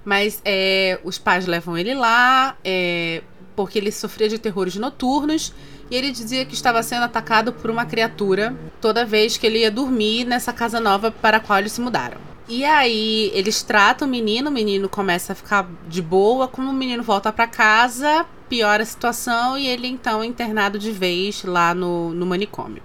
Mas 0.04 0.42
é, 0.44 1.00
os 1.04 1.18
pais 1.18 1.46
levam 1.46 1.76
ele 1.76 1.94
lá, 1.94 2.58
é, 2.62 3.22
porque 3.54 3.78
ele 3.78 3.92
sofria 3.92 4.28
de 4.28 4.38
terrores 4.38 4.76
noturnos 4.76 5.52
e 5.90 5.94
ele 5.96 6.10
dizia 6.10 6.44
que 6.44 6.54
estava 6.54 6.82
sendo 6.82 7.04
atacado 7.04 7.52
por 7.52 7.70
uma 7.70 7.84
criatura 7.84 8.54
toda 8.80 9.04
vez 9.04 9.36
que 9.36 9.46
ele 9.46 9.60
ia 9.60 9.70
dormir 9.70 10.24
nessa 10.24 10.52
casa 10.52 10.80
nova 10.80 11.10
para 11.10 11.36
a 11.36 11.40
qual 11.40 11.58
eles 11.58 11.72
se 11.72 11.80
mudaram. 11.80 12.18
E 12.48 12.64
aí 12.64 13.30
eles 13.34 13.62
tratam 13.62 14.06
o 14.06 14.10
menino, 14.10 14.50
o 14.50 14.52
menino 14.52 14.88
começa 14.88 15.32
a 15.32 15.36
ficar 15.36 15.66
de 15.88 16.02
boa, 16.02 16.46
quando 16.46 16.68
o 16.68 16.74
menino 16.74 17.02
volta 17.02 17.32
para 17.32 17.46
casa, 17.46 18.26
piora 18.48 18.82
a 18.82 18.86
situação 18.86 19.56
e 19.56 19.66
ele 19.66 19.88
então 19.88 20.22
é 20.22 20.26
internado 20.26 20.78
de 20.78 20.90
vez 20.90 21.42
lá 21.44 21.74
no, 21.74 22.12
no 22.12 22.26
manicômio. 22.26 22.82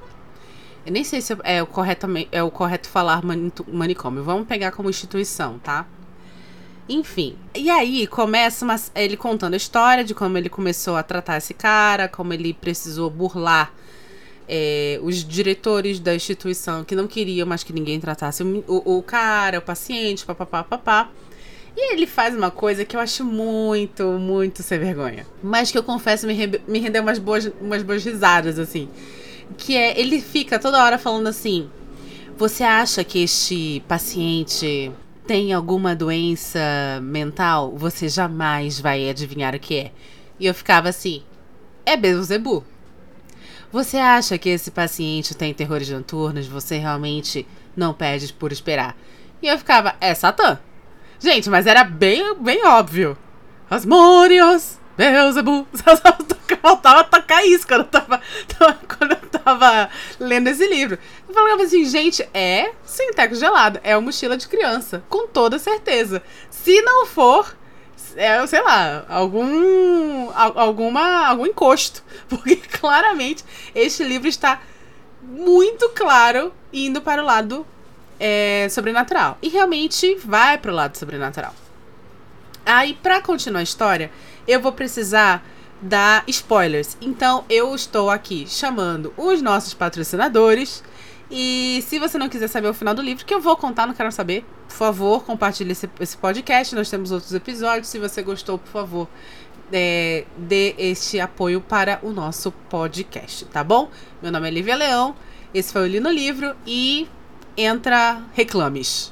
Eu 0.85 0.93
nem 0.93 1.03
sei 1.03 1.21
se 1.21 1.38
é 1.43 1.61
o 1.61 1.67
correto, 1.67 2.07
é 2.31 2.41
o 2.41 2.49
correto 2.49 2.88
falar 2.88 3.21
manicômio. 3.67 4.23
Vamos 4.23 4.47
pegar 4.47 4.71
como 4.71 4.89
instituição, 4.89 5.59
tá? 5.59 5.85
Enfim. 6.89 7.36
E 7.53 7.69
aí 7.69 8.08
começa 8.08 8.65
uma, 8.65 8.75
ele 8.96 9.15
contando 9.15 9.53
a 9.53 9.58
história 9.58 10.03
de 10.03 10.15
como 10.15 10.38
ele 10.38 10.50
começou 10.50 10.96
a 10.96 11.03
tratar 11.03 11.38
esse 11.38 11.53
cara, 11.53 12.08
como 12.08 12.34
ele 12.34 12.51
precisou 12.51 13.12
burlar 13.12 13.72
é, 14.50 15.00
os 15.03 15.24
diretores 15.24 16.00
da 16.00 16.15
instituição 16.15 16.84
que 16.84 16.96
não 16.96 17.08
queriam 17.08 17.48
mais 17.48 17.63
que 17.63 17.72
ninguém 17.72 18.00
tratasse 18.00 18.41
o, 18.41 18.63
o, 18.67 18.98
o 18.98 19.03
cara, 19.03 19.60
o 19.60 19.62
paciente, 19.62 20.25
papapá, 20.25 20.63
papá. 20.63 21.12
E 21.77 21.93
ele 21.93 22.08
faz 22.08 22.36
uma 22.36 22.50
coisa 22.50 22.84
que 22.84 22.96
eu 22.96 23.00
acho 23.00 23.24
muito, 23.24 24.03
muito 24.13 24.63
sem 24.63 24.79
vergonha. 24.79 25.27
Mas 25.43 25.72
que 25.72 25.77
eu 25.77 25.84
confesso 25.84 26.25
me, 26.25 26.36
me 26.67 26.79
rendeu 26.79 27.03
umas 27.03 27.19
boas, 27.19 27.50
umas 27.62 27.84
boas 27.84 28.03
risadas, 28.03 28.58
assim. 28.58 28.89
Que 29.55 29.77
é, 29.77 30.00
ele 30.00 30.19
fica 30.19 30.58
toda 30.58 30.84
hora 30.84 30.98
falando 30.98 31.27
assim: 31.27 31.69
Você 32.38 32.63
acha 32.63 33.03
que 33.03 33.24
este 33.24 33.84
paciente 33.88 34.91
tem 35.29 35.53
alguma 35.53 35.95
doença 35.95 36.59
mental, 37.03 37.77
você 37.77 38.09
jamais 38.09 38.79
vai 38.79 39.07
adivinhar 39.07 39.53
o 39.53 39.59
que 39.59 39.77
é. 39.77 39.91
E 40.39 40.48
eu 40.48 40.55
ficava 40.55 40.89
assim: 40.89 41.21
é 41.86 41.95
Beelzebub. 41.95 42.63
Você 43.71 43.98
acha 43.98 44.39
que 44.39 44.50
esse 44.50 44.71
paciente 44.71 45.36
tem 45.36 45.53
terrores 45.53 45.88
noturnos, 45.88 46.48
você 46.48 46.79
realmente 46.79 47.45
não 47.77 47.93
pede 47.93 48.33
por 48.33 48.51
esperar. 48.51 48.98
E 49.39 49.45
eu 49.45 49.55
ficava: 49.59 49.93
é 50.01 50.15
Satã. 50.15 50.57
Gente, 51.19 51.48
mas 51.48 51.67
era 51.67 51.83
bem, 51.83 52.33
bem 52.41 52.65
óbvio. 52.65 53.15
Asmônios, 53.69 54.78
Beelzebub. 55.00 55.65
Faltava 56.62 57.06
tocar 57.06 57.46
isso 57.46 57.65
quando 57.65 57.82
eu 57.82 57.88
tava, 57.88 58.22
quando 58.98 59.12
eu 59.12 59.29
tava 59.29 59.89
lendo 60.20 60.50
esse 60.50 60.68
livro. 60.68 61.00
Eu 61.25 61.34
falava 61.34 61.63
assim, 61.63 61.86
gente, 61.86 62.27
é 62.34 62.74
Sinteco 62.84 63.34
Gelado, 63.34 63.79
é 63.82 63.96
uma 63.96 64.01
mochila 64.01 64.36
de 64.36 64.46
criança, 64.46 65.01
com 65.08 65.25
toda 65.25 65.58
certeza. 65.58 66.22
Se 66.50 66.82
não 66.82 67.06
for, 67.06 67.56
é, 68.18 68.46
sei 68.46 68.62
lá, 68.62 69.06
algum, 69.08 70.29
alguma, 70.36 71.27
algum 71.27 71.46
encosto. 71.46 72.03
Porque 72.27 72.58
claramente 72.58 73.46
este 73.74 74.03
livro 74.03 74.27
está 74.27 74.62
muito 75.22 75.88
claro 75.89 76.51
indo 76.74 77.01
para 77.01 77.22
o 77.22 77.25
lado 77.25 77.65
é, 78.20 78.68
sobrenatural. 78.70 79.38
E 79.41 79.48
realmente 79.48 80.15
vai 80.15 80.58
para 80.58 80.72
o 80.72 80.75
lado 80.75 80.98
sobrenatural. 80.98 81.53
Aí, 82.71 82.93
para 82.93 83.19
continuar 83.19 83.61
a 83.61 83.63
história, 83.63 84.11
eu 84.47 84.61
vou 84.61 84.71
precisar 84.71 85.43
dar 85.81 86.23
spoilers. 86.27 86.95
Então 87.01 87.43
eu 87.49 87.73
estou 87.73 88.11
aqui 88.11 88.45
chamando 88.47 89.11
os 89.17 89.41
nossos 89.41 89.73
patrocinadores. 89.73 90.83
E 91.31 91.83
se 91.88 91.97
você 91.97 92.19
não 92.19 92.29
quiser 92.29 92.47
saber 92.47 92.67
o 92.67 92.73
final 92.73 92.93
do 92.93 93.01
livro, 93.01 93.25
que 93.25 93.33
eu 93.33 93.41
vou 93.41 93.57
contar, 93.57 93.88
não 93.88 93.95
quero 93.95 94.11
saber, 94.11 94.45
por 94.67 94.75
favor, 94.75 95.23
compartilhe 95.23 95.71
esse, 95.71 95.89
esse 95.99 96.15
podcast. 96.15 96.75
Nós 96.75 96.91
temos 96.91 97.11
outros 97.11 97.33
episódios. 97.33 97.88
Se 97.88 97.97
você 97.97 98.21
gostou, 98.21 98.59
por 98.59 98.69
favor, 98.69 99.07
é, 99.73 100.25
dê 100.38 100.75
este 100.77 101.19
apoio 101.19 101.61
para 101.61 101.97
o 102.03 102.11
nosso 102.11 102.51
podcast, 102.51 103.45
tá 103.45 103.63
bom? 103.63 103.89
Meu 104.21 104.31
nome 104.31 104.47
é 104.47 104.51
Lívia 104.51 104.75
Leão, 104.75 105.15
esse 105.55 105.73
foi 105.73 105.81
o 105.81 105.88
Lino 105.88 106.11
Livro 106.11 106.55
e 106.67 107.07
entra 107.57 108.21
reclames. 108.35 109.11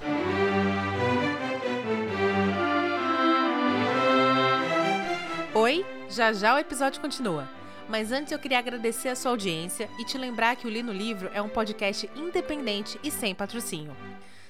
Oi? 5.68 5.86
Já 6.10 6.32
já 6.32 6.56
o 6.56 6.58
episódio 6.58 7.02
continua. 7.02 7.46
Mas 7.90 8.14
antes 8.14 8.32
eu 8.32 8.40
queria 8.40 8.58
agradecer 8.58 9.10
a 9.10 9.18
sua 9.18 9.32
audiência 9.32 9.90
e 10.00 10.06
te 10.06 10.18
lembrar 10.18 10.56
que 10.56 10.66
o 10.66 10.70
Li 10.70 10.82
no 10.82 10.94
Livro 10.94 11.30
é 11.34 11.42
um 11.42 11.50
podcast 11.50 12.10
independente 12.16 12.98
e 13.04 13.12
sem 13.12 13.36
patrocínio. 13.36 13.92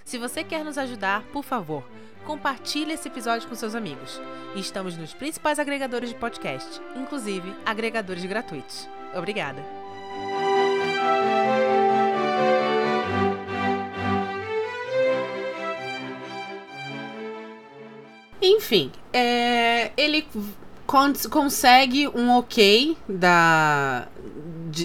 Se 0.05 0.19
você 0.19 0.43
quer 0.43 0.63
nos 0.63 0.77
ajudar, 0.77 1.24
por 1.33 1.43
favor, 1.43 1.83
compartilhe 2.24 2.93
esse 2.93 3.07
episódio 3.07 3.50
com 3.50 3.55
seus 3.55 3.74
amigos. 3.74 4.21
Estamos 4.55 4.95
nos 4.95 5.12
principais 5.12 5.57
agregadores 5.57 6.09
de 6.09 6.15
podcast, 6.15 6.79
inclusive 6.95 7.51
agregadores 7.65 8.24
gratuitos. 8.24 8.88
Obrigada! 9.15 9.65
Enfim, 18.39 18.91
é, 19.12 19.91
ele 19.97 20.27
consegue 21.29 22.08
um 22.08 22.32
ok 22.38 22.98
da, 23.08 24.08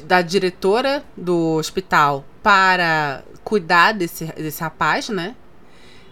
da 0.04 0.20
diretora 0.20 1.04
do 1.16 1.56
hospital 1.56 2.24
para 2.42 3.22
cuidar 3.44 3.92
desse, 3.92 4.24
desse 4.24 4.60
rapaz, 4.60 5.08
né? 5.08 5.36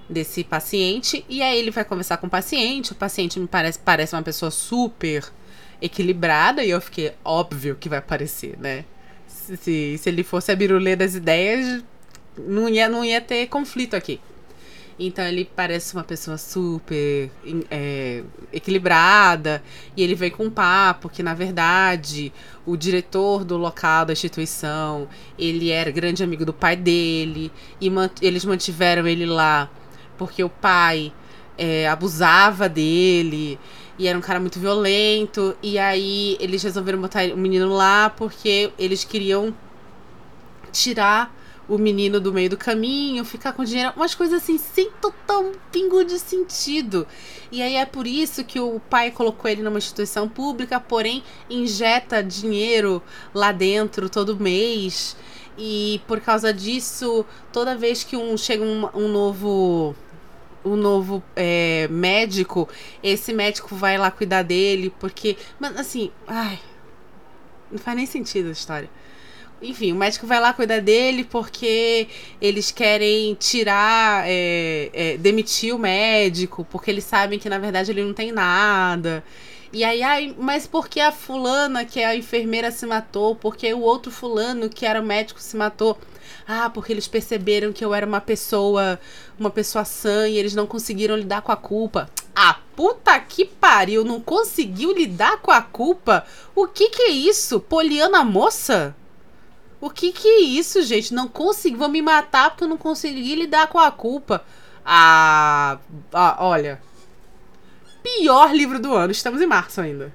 Desse 0.08 0.44
paciente. 0.44 1.24
E 1.28 1.42
aí 1.42 1.58
ele 1.58 1.70
vai 1.70 1.84
conversar 1.84 2.16
com 2.18 2.26
o 2.26 2.30
paciente. 2.30 2.92
O 2.92 2.94
paciente 2.94 3.38
me 3.38 3.48
parece, 3.48 3.78
parece 3.78 4.14
uma 4.14 4.22
pessoa 4.22 4.50
super 4.50 5.24
equilibrada. 5.82 6.64
E 6.64 6.70
eu 6.70 6.80
fiquei, 6.80 7.12
óbvio 7.24 7.76
que 7.78 7.88
vai 7.88 8.00
parecer, 8.00 8.56
né? 8.58 8.84
Se, 9.26 9.98
se 9.98 10.08
ele 10.08 10.22
fosse 10.22 10.52
a 10.52 10.56
birulê 10.56 10.94
das 10.94 11.14
ideias, 11.14 11.82
não 12.38 12.68
ia, 12.68 12.88
não 12.88 13.04
ia 13.04 13.20
ter 13.20 13.46
conflito 13.48 13.94
aqui. 13.94 14.20
Então 15.02 15.24
ele 15.24 15.46
parece 15.56 15.94
uma 15.94 16.04
pessoa 16.04 16.36
super 16.36 17.30
é, 17.70 18.22
equilibrada. 18.52 19.62
E 19.96 20.02
ele 20.02 20.14
vem 20.14 20.30
com 20.30 20.44
um 20.44 20.50
papo 20.50 21.08
que, 21.08 21.22
na 21.22 21.32
verdade, 21.32 22.30
o 22.66 22.76
diretor 22.76 23.42
do 23.42 23.56
local 23.56 24.04
da 24.04 24.12
instituição, 24.12 25.08
ele 25.38 25.70
era 25.70 25.90
grande 25.90 26.22
amigo 26.22 26.44
do 26.44 26.52
pai 26.52 26.76
dele. 26.76 27.50
E 27.80 27.88
mant 27.88 28.12
eles 28.20 28.44
mantiveram 28.44 29.06
ele 29.08 29.24
lá 29.24 29.70
porque 30.18 30.44
o 30.44 30.50
pai 30.50 31.10
é, 31.56 31.88
abusava 31.88 32.68
dele. 32.68 33.58
E 33.98 34.06
era 34.06 34.18
um 34.18 34.20
cara 34.20 34.38
muito 34.38 34.60
violento. 34.60 35.56
E 35.62 35.78
aí 35.78 36.36
eles 36.38 36.62
resolveram 36.62 37.00
botar 37.00 37.24
o 37.32 37.38
menino 37.38 37.70
lá 37.70 38.10
porque 38.10 38.70
eles 38.78 39.02
queriam 39.02 39.54
tirar 40.70 41.34
o 41.70 41.78
menino 41.78 42.20
do 42.20 42.32
meio 42.32 42.50
do 42.50 42.56
caminho, 42.56 43.24
ficar 43.24 43.52
com 43.52 43.62
dinheiro, 43.62 43.92
umas 43.94 44.12
coisas 44.12 44.42
assim, 44.42 44.58
sem 44.58 44.90
total 45.00 45.52
pingo 45.70 46.04
de 46.04 46.18
sentido. 46.18 47.06
E 47.52 47.62
aí 47.62 47.76
é 47.76 47.86
por 47.86 48.08
isso 48.08 48.42
que 48.42 48.58
o 48.58 48.80
pai 48.80 49.12
colocou 49.12 49.48
ele 49.48 49.62
numa 49.62 49.78
instituição 49.78 50.28
pública, 50.28 50.80
porém 50.80 51.22
injeta 51.48 52.24
dinheiro 52.24 53.00
lá 53.32 53.52
dentro 53.52 54.10
todo 54.10 54.38
mês. 54.38 55.16
E 55.56 56.00
por 56.08 56.20
causa 56.20 56.52
disso, 56.52 57.24
toda 57.52 57.76
vez 57.76 58.02
que 58.02 58.16
um 58.16 58.36
chega 58.36 58.64
um, 58.64 58.88
um 58.92 59.08
novo 59.08 59.94
um 60.64 60.76
novo 60.76 61.22
é, 61.36 61.86
médico, 61.88 62.68
esse 63.02 63.32
médico 63.32 63.74
vai 63.76 63.96
lá 63.96 64.10
cuidar 64.10 64.42
dele, 64.42 64.92
porque. 64.98 65.36
Mas 65.58 65.78
assim, 65.78 66.10
ai. 66.26 66.58
Não 67.70 67.78
faz 67.78 67.96
nem 67.96 68.06
sentido 68.06 68.48
a 68.48 68.52
história. 68.52 68.90
Enfim, 69.62 69.92
o 69.92 69.96
médico 69.96 70.26
vai 70.26 70.40
lá 70.40 70.54
cuidar 70.54 70.80
dele 70.80 71.22
porque 71.22 72.08
eles 72.40 72.70
querem 72.70 73.34
tirar, 73.34 74.24
é, 74.26 74.90
é, 74.92 75.16
demitir 75.18 75.74
o 75.74 75.78
médico, 75.78 76.66
porque 76.70 76.90
eles 76.90 77.04
sabem 77.04 77.38
que 77.38 77.48
na 77.48 77.58
verdade 77.58 77.90
ele 77.90 78.02
não 78.02 78.14
tem 78.14 78.32
nada. 78.32 79.22
E 79.72 79.84
aí, 79.84 80.02
ai, 80.02 80.34
mas 80.36 80.66
por 80.66 80.88
que 80.88 80.98
a 80.98 81.12
fulana, 81.12 81.84
que 81.84 82.00
é 82.00 82.06
a 82.06 82.16
enfermeira, 82.16 82.72
se 82.72 82.84
matou? 82.86 83.36
Porque 83.36 83.72
o 83.72 83.80
outro 83.80 84.10
fulano, 84.10 84.68
que 84.68 84.84
era 84.84 85.00
o 85.00 85.04
médico, 85.04 85.40
se 85.40 85.56
matou? 85.56 85.96
Ah, 86.46 86.68
porque 86.68 86.92
eles 86.92 87.06
perceberam 87.06 87.72
que 87.72 87.84
eu 87.84 87.94
era 87.94 88.04
uma 88.04 88.20
pessoa, 88.20 88.98
uma 89.38 89.50
pessoa 89.50 89.84
sã 89.84 90.26
e 90.26 90.36
eles 90.36 90.54
não 90.54 90.66
conseguiram 90.66 91.16
lidar 91.16 91.42
com 91.42 91.52
a 91.52 91.56
culpa. 91.56 92.10
Ah, 92.34 92.58
puta 92.74 93.18
que 93.20 93.44
pariu, 93.44 94.04
não 94.04 94.20
conseguiu 94.20 94.92
lidar 94.92 95.38
com 95.38 95.52
a 95.52 95.62
culpa? 95.62 96.24
O 96.54 96.66
que 96.66 96.88
que 96.88 97.02
é 97.02 97.10
isso? 97.10 97.60
Poliana 97.60 98.24
moça? 98.24 98.96
O 99.80 99.88
que 99.88 100.12
que 100.12 100.28
é 100.28 100.40
isso, 100.40 100.82
gente? 100.82 101.14
Não 101.14 101.26
consegui, 101.26 101.76
vou 101.76 101.88
me 101.88 102.02
matar 102.02 102.50
porque 102.50 102.64
eu 102.64 102.68
não 102.68 102.76
consegui 102.76 103.34
lidar 103.34 103.68
com 103.68 103.78
a 103.78 103.90
culpa. 103.90 104.44
Ah, 104.84 105.78
ah 106.12 106.36
olha. 106.40 106.80
Pior 108.02 108.54
livro 108.54 108.78
do 108.78 108.94
ano. 108.94 109.10
Estamos 109.10 109.40
em 109.40 109.46
março 109.46 109.80
ainda. 109.80 110.12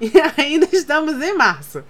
E 0.00 0.10
ainda 0.36 0.68
estamos 0.72 1.20
em 1.22 1.34
março. 1.34 1.84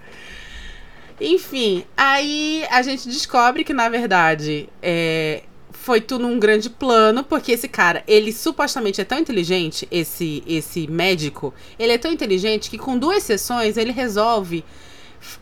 Enfim, 1.20 1.86
aí 1.96 2.66
a 2.70 2.82
gente 2.82 3.08
descobre 3.08 3.64
que, 3.64 3.72
na 3.72 3.88
verdade, 3.88 4.68
é, 4.82 5.44
foi 5.72 6.00
tudo 6.00 6.26
um 6.26 6.38
grande 6.38 6.68
plano, 6.68 7.24
porque 7.24 7.52
esse 7.52 7.68
cara, 7.68 8.04
ele 8.06 8.32
supostamente 8.32 9.00
é 9.00 9.04
tão 9.04 9.18
inteligente, 9.18 9.88
esse, 9.90 10.42
esse 10.46 10.86
médico, 10.86 11.54
ele 11.78 11.92
é 11.92 11.98
tão 11.98 12.12
inteligente 12.12 12.68
que 12.68 12.76
com 12.76 12.98
duas 12.98 13.22
sessões 13.22 13.78
ele 13.78 13.92
resolve 13.92 14.62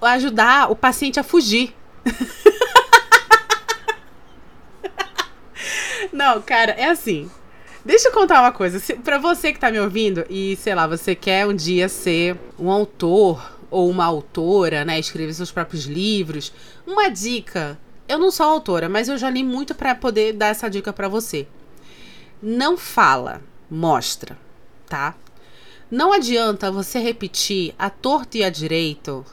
ajudar 0.01 0.71
o 0.71 0.77
paciente 0.77 1.21
a 1.21 1.23
fugir. 1.23 1.75
Não, 6.13 6.41
cara, 6.43 6.73
é 6.73 6.89
assim. 6.89 7.31
Deixa 7.85 8.09
eu 8.09 8.13
contar 8.13 8.41
uma 8.41 8.53
coisa. 8.53 8.81
Pra 9.03 9.19
você 9.19 9.53
que 9.53 9.59
tá 9.59 9.71
me 9.71 9.79
ouvindo 9.79 10.25
e, 10.31 10.57
sei 10.57 10.75
lá, 10.75 10.87
você 10.87 11.15
quer 11.15 11.47
um 11.47 11.55
dia 11.55 11.89
ser 11.89 12.39
um 12.59 12.71
autor 12.71 13.53
ou 13.71 13.91
uma 13.91 14.05
autora, 14.05 14.85
né? 14.85 14.99
Escrever 14.99 15.35
seus 15.35 15.51
próprios 15.51 15.85
livros. 15.85 16.53
Uma 16.87 17.11
dica. 17.11 17.79
Eu 18.09 18.19
não 18.19 18.31
sou 18.31 18.47
autora, 18.47 18.89
mas 18.89 19.09
eu 19.09 19.19
já 19.19 19.29
li 19.29 19.43
muito 19.43 19.75
para 19.75 19.95
poder 19.95 20.33
dar 20.33 20.49
essa 20.49 20.71
dica 20.71 20.93
para 20.93 21.09
você. 21.09 21.47
Não 22.43 22.77
fala, 22.77 23.43
mostra, 23.71 24.39
tá? 24.87 25.15
Não 25.91 26.13
adianta 26.13 26.71
você 26.71 26.99
repetir 26.99 27.75
a 27.79 27.89
torto 27.89 28.37
e 28.37 28.45
a 28.45 28.51
direito 28.51 29.25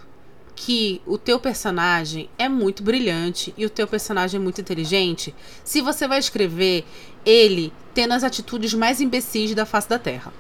que 0.55 1.01
o 1.05 1.17
teu 1.17 1.39
personagem 1.39 2.29
é 2.38 2.48
muito 2.48 2.84
brilhante 2.84 3.53
e 3.58 3.65
o 3.65 3.70
teu 3.70 3.88
personagem 3.88 4.39
é 4.39 4.43
muito 4.43 4.62
inteligente 4.62 5.34
se 5.63 5.81
você 5.81 6.08
vai 6.08 6.20
escrever 6.20 6.86
ele 7.25 7.74
tendo 7.93 8.13
as 8.13 8.24
atitudes 8.24 8.74
mais 8.74 9.01
imbecis 9.01 9.53
da 9.53 9.65
face 9.65 9.89
da 9.89 10.00
Terra. 10.00 10.34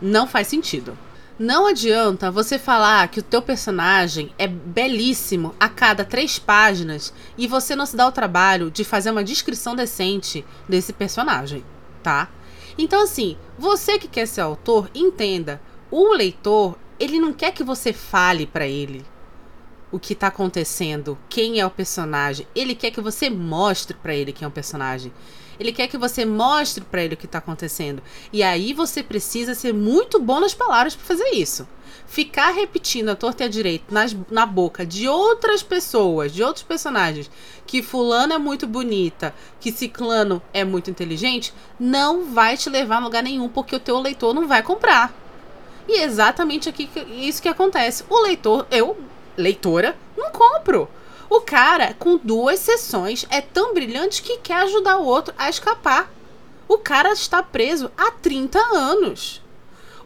Não 0.00 0.26
faz 0.26 0.48
sentido. 0.48 0.96
Não 1.38 1.66
adianta 1.66 2.30
você 2.30 2.58
falar 2.58 3.08
que 3.08 3.20
o 3.20 3.22
teu 3.22 3.42
personagem 3.42 4.32
é 4.38 4.46
belíssimo 4.46 5.54
a 5.60 5.68
cada 5.68 6.04
três 6.04 6.38
páginas 6.38 7.12
e 7.36 7.46
você 7.46 7.76
não 7.76 7.84
se 7.84 7.94
dá 7.94 8.06
o 8.06 8.12
trabalho 8.12 8.70
de 8.70 8.84
fazer 8.84 9.10
uma 9.10 9.22
descrição 9.22 9.76
decente 9.76 10.44
desse 10.66 10.94
personagem, 10.94 11.62
tá? 12.02 12.30
Então 12.78 13.02
assim, 13.02 13.36
você 13.58 13.98
que 13.98 14.08
quer 14.08 14.26
ser 14.26 14.40
autor, 14.40 14.90
entenda, 14.94 15.60
o 15.90 16.14
leitor, 16.14 16.76
ele 16.98 17.20
não 17.20 17.34
quer 17.34 17.52
que 17.52 17.62
você 17.62 17.92
fale 17.92 18.46
para 18.46 18.66
ele 18.66 19.04
o 19.96 20.00
que 20.00 20.14
tá 20.14 20.26
acontecendo, 20.26 21.16
quem 21.28 21.58
é 21.58 21.66
o 21.66 21.70
personagem. 21.70 22.46
Ele 22.54 22.74
quer 22.74 22.90
que 22.90 23.00
você 23.00 23.30
mostre 23.30 23.96
para 23.96 24.14
ele 24.14 24.30
quem 24.30 24.44
é 24.44 24.48
o 24.48 24.52
personagem. 24.52 25.10
Ele 25.58 25.72
quer 25.72 25.88
que 25.88 25.96
você 25.96 26.22
mostre 26.26 26.84
para 26.84 27.02
ele 27.02 27.14
o 27.14 27.16
que 27.16 27.26
tá 27.26 27.38
acontecendo. 27.38 28.02
E 28.30 28.42
aí 28.42 28.74
você 28.74 29.02
precisa 29.02 29.54
ser 29.54 29.72
muito 29.72 30.20
bom 30.20 30.38
nas 30.38 30.52
palavras 30.52 30.94
para 30.94 31.06
fazer 31.06 31.30
isso. 31.30 31.66
Ficar 32.06 32.50
repetindo 32.50 33.08
a 33.08 33.16
torta 33.16 33.42
e 33.42 33.46
a 33.46 33.48
direita 33.48 33.86
nas, 33.90 34.14
na 34.30 34.44
boca 34.44 34.84
de 34.84 35.08
outras 35.08 35.62
pessoas, 35.62 36.30
de 36.30 36.42
outros 36.42 36.62
personagens, 36.62 37.30
que 37.66 37.82
fulano 37.82 38.34
é 38.34 38.38
muito 38.38 38.66
bonita, 38.66 39.34
que 39.58 39.72
ciclano 39.72 40.42
é 40.52 40.62
muito 40.62 40.90
inteligente, 40.90 41.54
não 41.80 42.34
vai 42.34 42.54
te 42.58 42.68
levar 42.68 42.96
a 42.96 43.04
lugar 43.04 43.22
nenhum, 43.22 43.48
porque 43.48 43.74
o 43.74 43.80
teu 43.80 43.98
leitor 43.98 44.34
não 44.34 44.46
vai 44.46 44.62
comprar. 44.62 45.14
E 45.88 46.00
é 46.00 46.04
exatamente 46.04 46.68
aqui 46.68 46.88
isso 47.18 47.40
que 47.40 47.48
acontece. 47.48 48.04
O 48.10 48.20
leitor, 48.20 48.66
eu 48.70 48.96
leitora, 49.36 49.96
não 50.16 50.30
compro. 50.30 50.88
O 51.28 51.40
cara, 51.40 51.94
com 51.98 52.16
duas 52.16 52.60
sessões, 52.60 53.26
é 53.30 53.40
tão 53.40 53.74
brilhante 53.74 54.22
que 54.22 54.38
quer 54.38 54.62
ajudar 54.62 54.98
o 54.98 55.04
outro 55.04 55.34
a 55.36 55.50
escapar. 55.50 56.10
O 56.68 56.78
cara 56.78 57.12
está 57.12 57.42
preso 57.42 57.90
há 57.96 58.10
30 58.10 58.58
anos. 58.58 59.42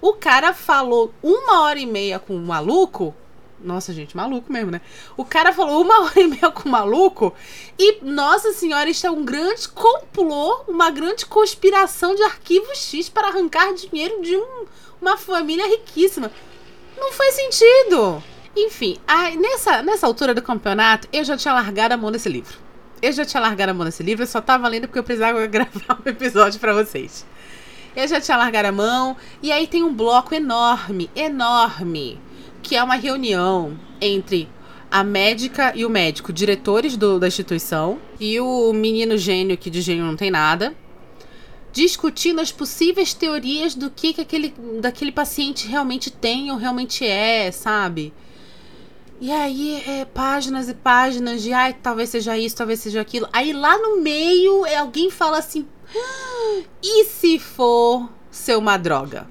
O 0.00 0.14
cara 0.14 0.54
falou 0.54 1.12
uma 1.22 1.62
hora 1.62 1.78
e 1.78 1.86
meia 1.86 2.18
com 2.18 2.34
o 2.34 2.40
maluco. 2.40 3.14
Nossa, 3.62 3.92
gente, 3.92 4.16
maluco 4.16 4.50
mesmo, 4.50 4.70
né? 4.70 4.80
O 5.16 5.24
cara 5.24 5.52
falou 5.52 5.82
uma 5.82 6.00
hora 6.04 6.20
e 6.20 6.26
meia 6.26 6.50
com 6.50 6.68
o 6.68 6.72
maluco. 6.72 7.34
E, 7.78 8.02
nossa 8.02 8.52
senhora, 8.52 8.88
isso 8.88 9.06
é 9.06 9.10
um 9.10 9.24
grande 9.24 9.68
complô, 9.68 10.62
uma 10.66 10.90
grande 10.90 11.26
conspiração 11.26 12.14
de 12.14 12.22
arquivo 12.22 12.74
X 12.74 13.10
para 13.10 13.28
arrancar 13.28 13.74
dinheiro 13.74 14.22
de 14.22 14.36
um, 14.36 14.64
uma 15.00 15.18
família 15.18 15.66
riquíssima. 15.66 16.30
Não 16.96 17.12
faz 17.12 17.34
sentido. 17.34 18.22
Enfim, 18.56 18.96
aí, 19.06 19.36
nessa, 19.36 19.82
nessa 19.82 20.06
altura 20.06 20.34
do 20.34 20.42
campeonato, 20.42 21.08
eu 21.12 21.22
já 21.24 21.36
tinha 21.36 21.54
largado 21.54 21.94
a 21.94 21.96
mão 21.96 22.10
desse 22.10 22.28
livro. 22.28 22.58
Eu 23.00 23.12
já 23.12 23.24
tinha 23.24 23.40
largado 23.40 23.70
a 23.70 23.74
mão 23.74 23.84
desse 23.84 24.02
livro, 24.02 24.22
eu 24.22 24.26
só 24.26 24.40
tava 24.40 24.66
lendo 24.68 24.86
porque 24.86 24.98
eu 24.98 25.04
precisava 25.04 25.46
gravar 25.48 26.00
um 26.04 26.08
episódio 26.08 26.58
para 26.58 26.74
vocês. 26.74 27.24
Eu 27.94 28.06
já 28.06 28.20
tinha 28.20 28.36
largado 28.36 28.68
a 28.68 28.72
mão, 28.72 29.16
e 29.42 29.50
aí 29.50 29.66
tem 29.66 29.82
um 29.82 29.94
bloco 29.94 30.34
enorme, 30.34 31.08
enorme, 31.14 32.20
que 32.62 32.76
é 32.76 32.82
uma 32.82 32.96
reunião 32.96 33.78
entre 34.00 34.48
a 34.90 35.04
médica 35.04 35.72
e 35.74 35.86
o 35.86 35.90
médico, 35.90 36.32
diretores 36.32 36.96
do, 36.96 37.18
da 37.18 37.28
instituição, 37.28 37.98
e 38.18 38.40
o 38.40 38.72
menino 38.72 39.16
gênio, 39.16 39.56
que 39.56 39.70
de 39.70 39.80
gênio 39.80 40.04
não 40.04 40.16
tem 40.16 40.30
nada, 40.30 40.74
discutindo 41.72 42.40
as 42.40 42.50
possíveis 42.50 43.14
teorias 43.14 43.74
do 43.76 43.90
que, 43.90 44.12
que 44.12 44.20
aquele, 44.20 44.52
daquele 44.80 45.12
paciente 45.12 45.68
realmente 45.68 46.10
tem 46.10 46.50
ou 46.50 46.56
realmente 46.56 47.06
é, 47.06 47.52
sabe? 47.52 48.12
E 49.20 49.30
aí, 49.30 49.83
é, 49.87 50.06
páginas 50.06 50.70
e 50.70 50.74
páginas 50.74 51.42
de, 51.42 51.52
ai, 51.52 51.74
talvez 51.74 52.09
seja 52.09 52.38
isso, 52.38 52.56
talvez 52.56 52.80
seja 52.80 53.02
aquilo. 53.02 53.28
Aí 53.30 53.52
lá 53.52 53.76
no 53.76 54.00
meio, 54.00 54.64
é, 54.64 54.76
alguém 54.76 55.11
fala 55.11 55.38
assim: 55.38 55.68
ah, 55.94 56.62
e 56.83 57.04
se 57.04 57.38
for 57.38 58.09
seu 58.30 58.62
Madroga? 58.62 59.28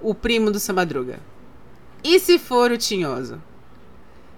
O 0.00 0.14
primo 0.14 0.50
do 0.52 0.60
seu 0.60 0.72
Madruga? 0.72 1.18
E 2.04 2.20
se 2.20 2.38
for 2.38 2.70
o 2.70 2.78
Tinhoso? 2.78 3.42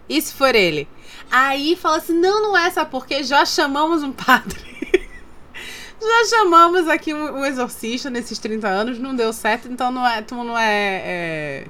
E 0.09 0.23
se 0.23 0.33
for 0.33 0.55
ele? 0.55 0.89
Aí 1.31 1.77
fala 1.77 1.99
assim: 1.99 2.19
não, 2.19 2.41
não 2.41 2.57
é, 2.57 2.71
sabe 2.71 2.91
porque 2.91 3.23
já 3.23 3.45
chamamos 3.45 4.03
um 4.03 4.13
padre. 4.13 4.65
já 6.01 6.25
chamamos 6.31 6.89
aqui 6.89 7.13
um, 7.13 7.41
um, 7.41 7.45
exorcista 7.45 8.09
nesses 8.09 8.39
30 8.39 8.67
anos, 8.67 8.99
não 8.99 9.15
deu 9.15 9.35
certo, 9.35 9.69
então 9.69 9.91
não 9.91 10.07
é, 10.07 10.23
tu 10.23 10.35
não 10.35 10.57
é, 10.57 11.03
é 11.05 11.67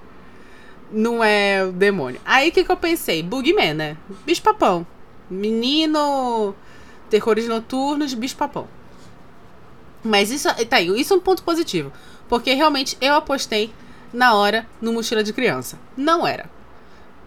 não 0.90 1.22
é 1.22 1.64
o 1.64 1.72
demônio. 1.72 2.20
Aí 2.24 2.48
o 2.48 2.52
que, 2.52 2.64
que 2.64 2.70
eu 2.70 2.76
pensei? 2.76 3.22
Bugman, 3.22 3.74
né? 3.74 3.96
Bicho 4.24 4.42
papão. 4.42 4.86
Menino, 5.28 6.54
terrores 7.10 7.48
noturnos, 7.48 8.14
bicho 8.14 8.36
papão. 8.36 8.68
Mas 10.02 10.30
isso, 10.30 10.48
tá 10.66 10.76
aí, 10.76 10.88
isso 11.00 11.12
é 11.12 11.16
um 11.16 11.20
ponto 11.20 11.42
positivo. 11.42 11.92
Porque 12.28 12.52
realmente 12.52 12.96
eu 13.00 13.14
apostei 13.14 13.72
na 14.12 14.34
hora 14.34 14.66
no 14.80 14.92
mochila 14.92 15.22
de 15.22 15.32
criança. 15.32 15.78
Não 15.96 16.26
era. 16.26 16.48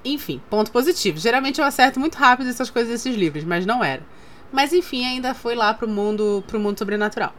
Enfim, 0.03 0.41
ponto 0.49 0.71
positivo. 0.71 1.17
Geralmente 1.19 1.59
eu 1.59 1.65
acerto 1.65 1.99
muito 1.99 2.15
rápido 2.15 2.49
essas 2.49 2.69
coisas 2.69 2.91
desses 2.91 3.15
livros, 3.15 3.43
mas 3.43 3.65
não 3.65 3.83
era. 3.83 4.01
Mas 4.51 4.73
enfim, 4.73 5.05
ainda 5.05 5.33
foi 5.33 5.55
lá 5.55 5.73
pro 5.73 5.87
mundo, 5.87 6.43
pro 6.47 6.59
mundo 6.59 6.79
sobrenatural. 6.79 7.33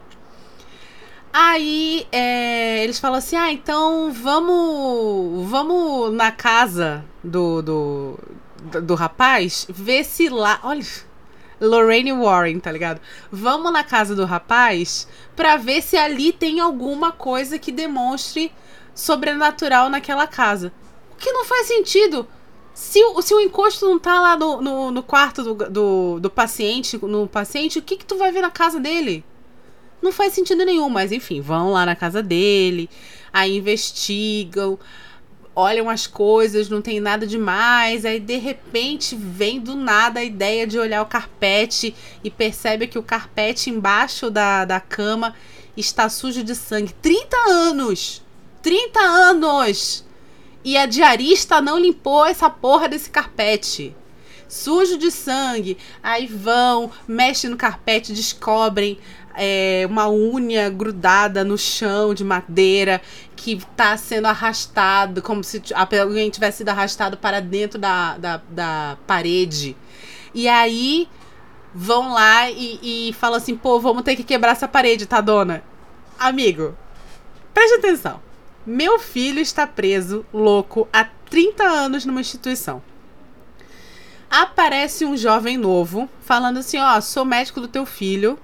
Aí 1.32 2.06
é, 2.10 2.82
eles 2.82 2.98
falam 2.98 3.18
assim: 3.18 3.36
ah, 3.36 3.52
então 3.52 4.12
vamos, 4.12 5.48
vamos 5.48 6.12
na 6.12 6.32
casa 6.32 7.04
do, 7.22 7.62
do, 7.62 8.18
do, 8.82 8.94
rapaz 8.94 9.66
ver 9.68 10.04
se 10.04 10.28
lá. 10.28 10.58
Olha, 10.64 10.84
Lorraine 11.60 12.12
Warren, 12.12 12.58
tá 12.58 12.72
ligado? 12.72 13.00
Vamos 13.30 13.72
na 13.72 13.84
casa 13.84 14.14
do 14.14 14.24
rapaz 14.24 15.06
pra 15.36 15.56
ver 15.56 15.82
se 15.82 15.96
ali 15.96 16.32
tem 16.32 16.58
alguma 16.58 17.12
coisa 17.12 17.58
que 17.58 17.70
demonstre 17.70 18.52
sobrenatural 18.92 19.88
naquela 19.88 20.26
casa. 20.26 20.72
O 21.12 21.16
que 21.16 21.30
não 21.30 21.44
faz 21.44 21.66
sentido. 21.66 22.26
Se, 22.72 23.00
se 23.22 23.34
o 23.34 23.40
encosto 23.40 23.84
não 23.84 23.98
tá 23.98 24.18
lá 24.20 24.36
no, 24.36 24.62
no, 24.62 24.90
no 24.90 25.02
quarto 25.02 25.42
do, 25.42 25.54
do, 25.54 26.20
do, 26.20 26.30
paciente, 26.30 26.98
no 27.02 27.26
paciente, 27.26 27.78
o 27.78 27.82
que, 27.82 27.96
que 27.96 28.06
tu 28.06 28.16
vai 28.16 28.32
ver 28.32 28.40
na 28.40 28.50
casa 28.50 28.80
dele? 28.80 29.24
Não 30.02 30.12
faz 30.12 30.32
sentido 30.32 30.64
nenhum, 30.64 30.88
mas 30.88 31.12
enfim, 31.12 31.40
vão 31.40 31.72
lá 31.72 31.84
na 31.84 31.94
casa 31.94 32.22
dele, 32.22 32.88
aí 33.32 33.56
investigam, 33.56 34.78
olham 35.54 35.90
as 35.90 36.06
coisas, 36.06 36.68
não 36.68 36.80
tem 36.80 37.00
nada 37.00 37.26
demais, 37.26 38.04
aí 38.04 38.18
de 38.18 38.36
repente 38.36 39.14
vem 39.14 39.60
do 39.60 39.76
nada 39.76 40.20
a 40.20 40.24
ideia 40.24 40.66
de 40.66 40.78
olhar 40.78 41.02
o 41.02 41.06
carpete 41.06 41.94
e 42.24 42.30
percebe 42.30 42.86
que 42.86 42.98
o 42.98 43.02
carpete 43.02 43.68
embaixo 43.68 44.30
da, 44.30 44.64
da 44.64 44.80
cama 44.80 45.34
está 45.76 46.08
sujo 46.08 46.42
de 46.42 46.54
sangue. 46.54 46.94
30 47.02 47.36
anos! 47.48 48.22
30 48.62 49.00
anos! 49.00 50.04
E 50.62 50.76
a 50.76 50.86
diarista 50.86 51.60
não 51.60 51.78
limpou 51.78 52.24
essa 52.26 52.50
porra 52.50 52.88
desse 52.88 53.08
carpete. 53.08 53.94
Sujo 54.46 54.98
de 54.98 55.10
sangue. 55.10 55.78
Aí 56.02 56.26
vão, 56.26 56.90
mexem 57.08 57.48
no 57.48 57.56
carpete, 57.56 58.12
descobrem 58.12 58.98
é, 59.34 59.86
uma 59.88 60.08
unha 60.08 60.68
grudada 60.68 61.44
no 61.44 61.56
chão 61.56 62.14
de 62.14 62.24
madeira 62.24 63.00
que 63.36 63.52
está 63.52 63.96
sendo 63.96 64.26
arrastado, 64.26 65.22
como 65.22 65.42
se 65.42 65.62
alguém 65.74 66.30
tivesse 66.30 66.58
sido 66.58 66.68
arrastado 66.68 67.16
para 67.16 67.40
dentro 67.40 67.78
da, 67.78 68.18
da, 68.18 68.40
da 68.50 68.98
parede. 69.06 69.76
E 70.34 70.48
aí 70.48 71.08
vão 71.74 72.12
lá 72.12 72.50
e, 72.50 73.08
e 73.08 73.12
falam 73.14 73.36
assim: 73.36 73.56
pô, 73.56 73.80
vamos 73.80 74.02
ter 74.02 74.16
que 74.16 74.24
quebrar 74.24 74.52
essa 74.52 74.68
parede, 74.68 75.06
tá, 75.06 75.20
dona? 75.20 75.62
Amigo, 76.18 76.76
preste 77.54 77.74
atenção. 77.76 78.20
Meu 78.66 78.98
filho 78.98 79.40
está 79.40 79.66
preso, 79.66 80.24
louco, 80.32 80.86
há 80.92 81.04
30 81.04 81.64
anos 81.64 82.04
numa 82.04 82.20
instituição. 82.20 82.82
Aparece 84.30 85.04
um 85.04 85.16
jovem 85.16 85.56
novo 85.56 86.08
falando 86.20 86.58
assim: 86.58 86.78
Ó, 86.78 86.96
oh, 86.96 87.00
sou 87.00 87.24
médico 87.24 87.60
do 87.60 87.68
teu 87.68 87.86
filho. 87.86 88.38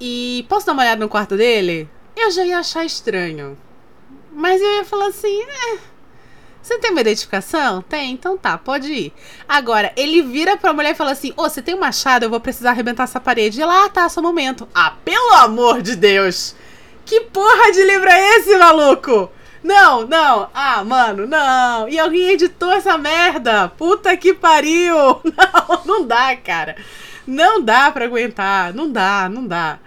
E 0.00 0.44
posso 0.48 0.66
dar 0.66 0.72
uma 0.72 0.82
olhada 0.82 1.00
no 1.00 1.08
quarto 1.08 1.36
dele? 1.36 1.88
Eu 2.16 2.30
já 2.30 2.44
ia 2.44 2.58
achar 2.58 2.84
estranho. 2.84 3.56
Mas 4.32 4.60
eu 4.60 4.76
ia 4.76 4.84
falar 4.84 5.06
assim: 5.06 5.42
é. 5.42 5.78
Você 6.62 6.78
tem 6.78 6.90
uma 6.90 7.00
identificação? 7.00 7.80
Tem, 7.82 8.12
então 8.12 8.36
tá, 8.36 8.58
pode 8.58 8.92
ir. 8.92 9.12
Agora, 9.48 9.92
ele 9.96 10.20
vira 10.22 10.56
pra 10.56 10.72
mulher 10.72 10.90
e 10.90 10.96
fala 10.96 11.12
assim: 11.12 11.30
Ô, 11.30 11.42
oh, 11.44 11.48
você 11.48 11.62
tem 11.62 11.74
um 11.74 11.80
machado? 11.80 12.24
Eu 12.24 12.30
vou 12.30 12.40
precisar 12.40 12.70
arrebentar 12.70 13.04
essa 13.04 13.20
parede. 13.20 13.58
E 13.58 13.62
ela, 13.62 13.84
ah, 13.84 13.88
tá, 13.88 14.08
só 14.08 14.20
um 14.20 14.24
momento. 14.24 14.68
Ah, 14.74 14.94
pelo 15.04 15.32
amor 15.34 15.80
de 15.80 15.94
Deus! 15.94 16.54
Que 17.04 17.20
porra 17.20 17.70
de 17.70 17.84
livro 17.84 18.08
é 18.08 18.36
esse, 18.36 18.56
maluco? 18.56 19.30
Não, 19.62 20.06
não. 20.06 20.50
Ah, 20.52 20.82
mano, 20.84 21.26
não. 21.26 21.88
E 21.88 21.98
alguém 21.98 22.30
editou 22.30 22.72
essa 22.72 22.98
merda. 22.98 23.68
Puta 23.68 24.16
que 24.16 24.34
pariu. 24.34 24.96
Não, 25.24 25.84
não 25.84 26.06
dá, 26.06 26.36
cara. 26.36 26.76
Não 27.26 27.60
dá 27.60 27.90
para 27.90 28.04
aguentar. 28.04 28.74
Não 28.74 28.90
dá, 28.90 29.28
não 29.28 29.46
dá. 29.46 29.78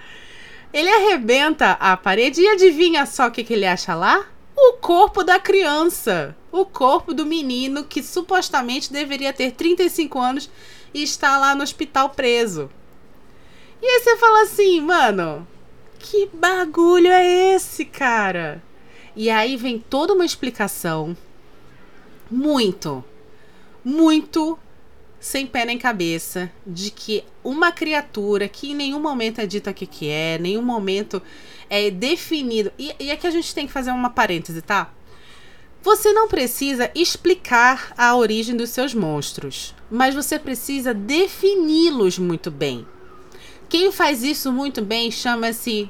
Ele 0.73 0.89
arrebenta 0.89 1.71
a 1.71 1.95
parede 1.97 2.41
e 2.41 2.47
adivinha 2.47 3.06
só 3.06 3.28
o 3.28 3.32
que, 3.32 3.43
que 3.43 3.54
ele 3.54 3.65
acha 3.65 3.95
lá? 3.95 4.25
O 4.56 4.73
corpo 4.73 5.23
da 5.23 5.39
criança. 5.39 6.36
O 6.52 6.65
corpo 6.65 7.13
do 7.13 7.25
menino 7.25 7.84
que 7.84 8.04
supostamente 8.04 8.91
deveria 8.91 9.32
ter 9.32 9.52
35 9.52 10.19
anos 10.19 10.49
e 10.93 11.04
está 11.04 11.38
lá 11.38 11.56
no 11.56 11.63
hospital 11.63 12.10
preso. 12.10 12.69
E 13.82 13.86
aí 13.86 14.02
você 14.02 14.17
fala 14.17 14.41
assim, 14.41 14.82
mano, 14.82 15.47
que 15.97 16.30
bagulho 16.34 17.08
é 17.08 17.54
esse, 17.54 17.86
cara? 17.86 18.62
E 19.15 19.30
aí 19.30 19.56
vem 19.56 19.80
toda 19.80 20.13
uma 20.13 20.25
explicação 20.25 21.15
muito, 22.30 23.04
muito 23.84 24.58
sem 25.19 25.45
pé 25.45 25.65
nem 25.65 25.77
cabeça 25.77 26.51
de 26.65 26.91
que 26.91 27.23
uma 27.43 27.71
criatura 27.71 28.47
que 28.47 28.71
em 28.71 28.75
nenhum 28.75 28.99
momento 28.99 29.39
é 29.39 29.45
dita 29.45 29.71
o 29.71 29.73
que, 29.73 29.86
que 29.86 30.08
é, 30.08 30.38
nenhum 30.38 30.62
momento 30.62 31.21
é 31.69 31.91
definido. 31.91 32.71
E, 32.79 32.93
e 32.99 33.12
aqui 33.12 33.27
a 33.27 33.32
gente 33.32 33.53
tem 33.53 33.67
que 33.67 33.73
fazer 33.73 33.91
uma 33.91 34.10
parêntese, 34.10 34.62
tá? 34.62 34.91
Você 35.82 36.12
não 36.12 36.27
precisa 36.27 36.91
explicar 36.93 37.93
a 37.97 38.15
origem 38.15 38.55
dos 38.55 38.69
seus 38.69 38.93
monstros, 38.93 39.73
mas 39.89 40.13
você 40.13 40.38
precisa 40.38 40.93
defini-los 40.93 42.19
muito 42.19 42.51
bem. 42.51 42.86
Quem 43.69 43.91
faz 43.91 44.23
isso 44.23 44.51
muito 44.51 44.82
bem 44.82 45.10
chama-se 45.10 45.89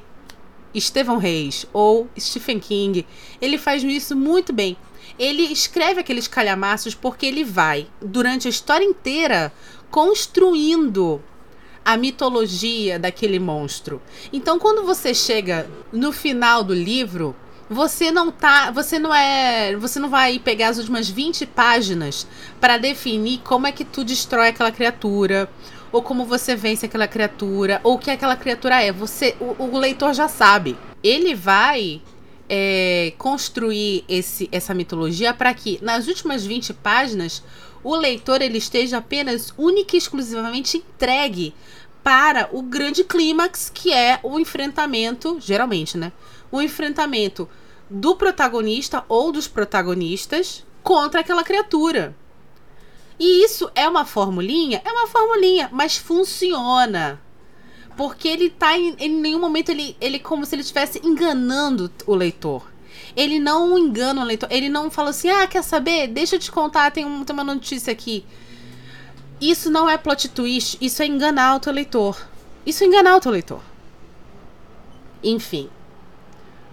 Estevão 0.72 1.16
Reis 1.18 1.66
ou 1.72 2.08
Stephen 2.18 2.60
King, 2.60 3.06
ele 3.40 3.58
faz 3.58 3.82
isso 3.82 4.14
muito 4.14 4.52
bem. 4.52 4.76
Ele 5.20 5.42
escreve 5.42 6.00
aqueles 6.00 6.26
calhamaços 6.26 6.94
porque 6.94 7.26
ele 7.26 7.44
vai, 7.44 7.86
durante 8.00 8.46
a 8.46 8.50
história 8.50 8.86
inteira, 8.86 9.52
construindo 9.90 11.22
a 11.84 11.94
mitologia 11.98 12.98
daquele 12.98 13.38
monstro. 13.38 14.00
Então, 14.32 14.58
quando 14.58 14.82
você 14.82 15.12
chega 15.12 15.68
no 15.92 16.10
final 16.10 16.64
do 16.64 16.72
livro, 16.72 17.36
você 17.68 18.10
não 18.10 18.32
tá, 18.32 18.70
você 18.70 18.98
não 18.98 19.14
é, 19.14 19.76
você 19.76 20.00
não 20.00 20.08
vai 20.08 20.38
pegar 20.38 20.68
as 20.68 20.78
últimas 20.78 21.10
20 21.10 21.44
páginas 21.44 22.26
para 22.58 22.78
definir 22.78 23.40
como 23.44 23.66
é 23.66 23.72
que 23.72 23.84
tu 23.84 24.02
destrói 24.02 24.48
aquela 24.48 24.72
criatura 24.72 25.50
ou 25.92 26.02
como 26.02 26.24
você 26.24 26.54
vence 26.54 26.86
aquela 26.86 27.08
criatura, 27.08 27.80
ou 27.82 27.94
o 27.94 27.98
que 27.98 28.10
aquela 28.10 28.36
criatura 28.36 28.80
é. 28.80 28.90
Você, 28.92 29.36
o, 29.40 29.64
o 29.64 29.78
leitor 29.78 30.14
já 30.14 30.28
sabe. 30.28 30.78
Ele 31.02 31.34
vai 31.34 32.00
é, 32.52 33.12
construir 33.16 34.04
esse, 34.08 34.48
essa 34.50 34.74
mitologia 34.74 35.32
para 35.32 35.54
que 35.54 35.78
nas 35.80 36.08
últimas 36.08 36.44
20 36.44 36.74
páginas 36.74 37.44
o 37.84 37.94
leitor 37.94 38.42
ele 38.42 38.58
esteja 38.58 38.98
apenas 38.98 39.54
única 39.56 39.94
e 39.94 39.98
exclusivamente 39.98 40.78
entregue 40.78 41.54
para 42.02 42.48
o 42.50 42.60
grande 42.60 43.04
clímax 43.04 43.70
que 43.72 43.92
é 43.92 44.18
o 44.24 44.40
enfrentamento, 44.40 45.38
geralmente, 45.40 45.96
né? 45.96 46.10
O 46.50 46.60
enfrentamento 46.60 47.48
do 47.88 48.16
protagonista 48.16 49.04
ou 49.08 49.30
dos 49.30 49.46
protagonistas 49.46 50.64
contra 50.82 51.20
aquela 51.20 51.44
criatura. 51.44 52.16
E 53.18 53.44
isso 53.44 53.70
é 53.76 53.88
uma 53.88 54.04
formulinha? 54.04 54.82
É 54.84 54.90
uma 54.90 55.06
formulinha, 55.06 55.68
mas 55.70 55.96
funciona. 55.96 57.20
Porque 57.96 58.28
ele 58.28 58.50
tá 58.50 58.76
em, 58.78 58.94
em 58.98 59.08
nenhum 59.08 59.40
momento 59.40 59.70
ele, 59.70 59.96
ele 60.00 60.18
como 60.18 60.46
se 60.46 60.54
ele 60.54 60.62
estivesse 60.62 61.00
enganando 61.04 61.90
o 62.06 62.14
leitor. 62.14 62.70
Ele 63.16 63.38
não 63.38 63.78
engana 63.78 64.22
o 64.22 64.24
leitor. 64.24 64.48
Ele 64.50 64.68
não 64.68 64.90
fala 64.90 65.10
assim: 65.10 65.28
"Ah, 65.28 65.46
quer 65.46 65.62
saber? 65.62 66.08
Deixa 66.08 66.36
eu 66.36 66.40
te 66.40 66.50
contar, 66.50 66.90
tem, 66.90 67.04
um, 67.04 67.24
tem 67.24 67.34
uma 67.34 67.44
notícia 67.44 67.92
aqui". 67.92 68.24
Isso 69.40 69.70
não 69.70 69.88
é 69.88 69.96
plot 69.96 70.28
twist, 70.28 70.76
isso 70.80 71.02
é 71.02 71.06
enganar 71.06 71.56
o 71.56 71.60
teu 71.60 71.72
leitor. 71.72 72.28
Isso 72.64 72.84
é 72.84 72.86
enganar 72.86 73.16
o 73.16 73.20
teu 73.20 73.32
leitor. 73.32 73.60
Enfim. 75.22 75.70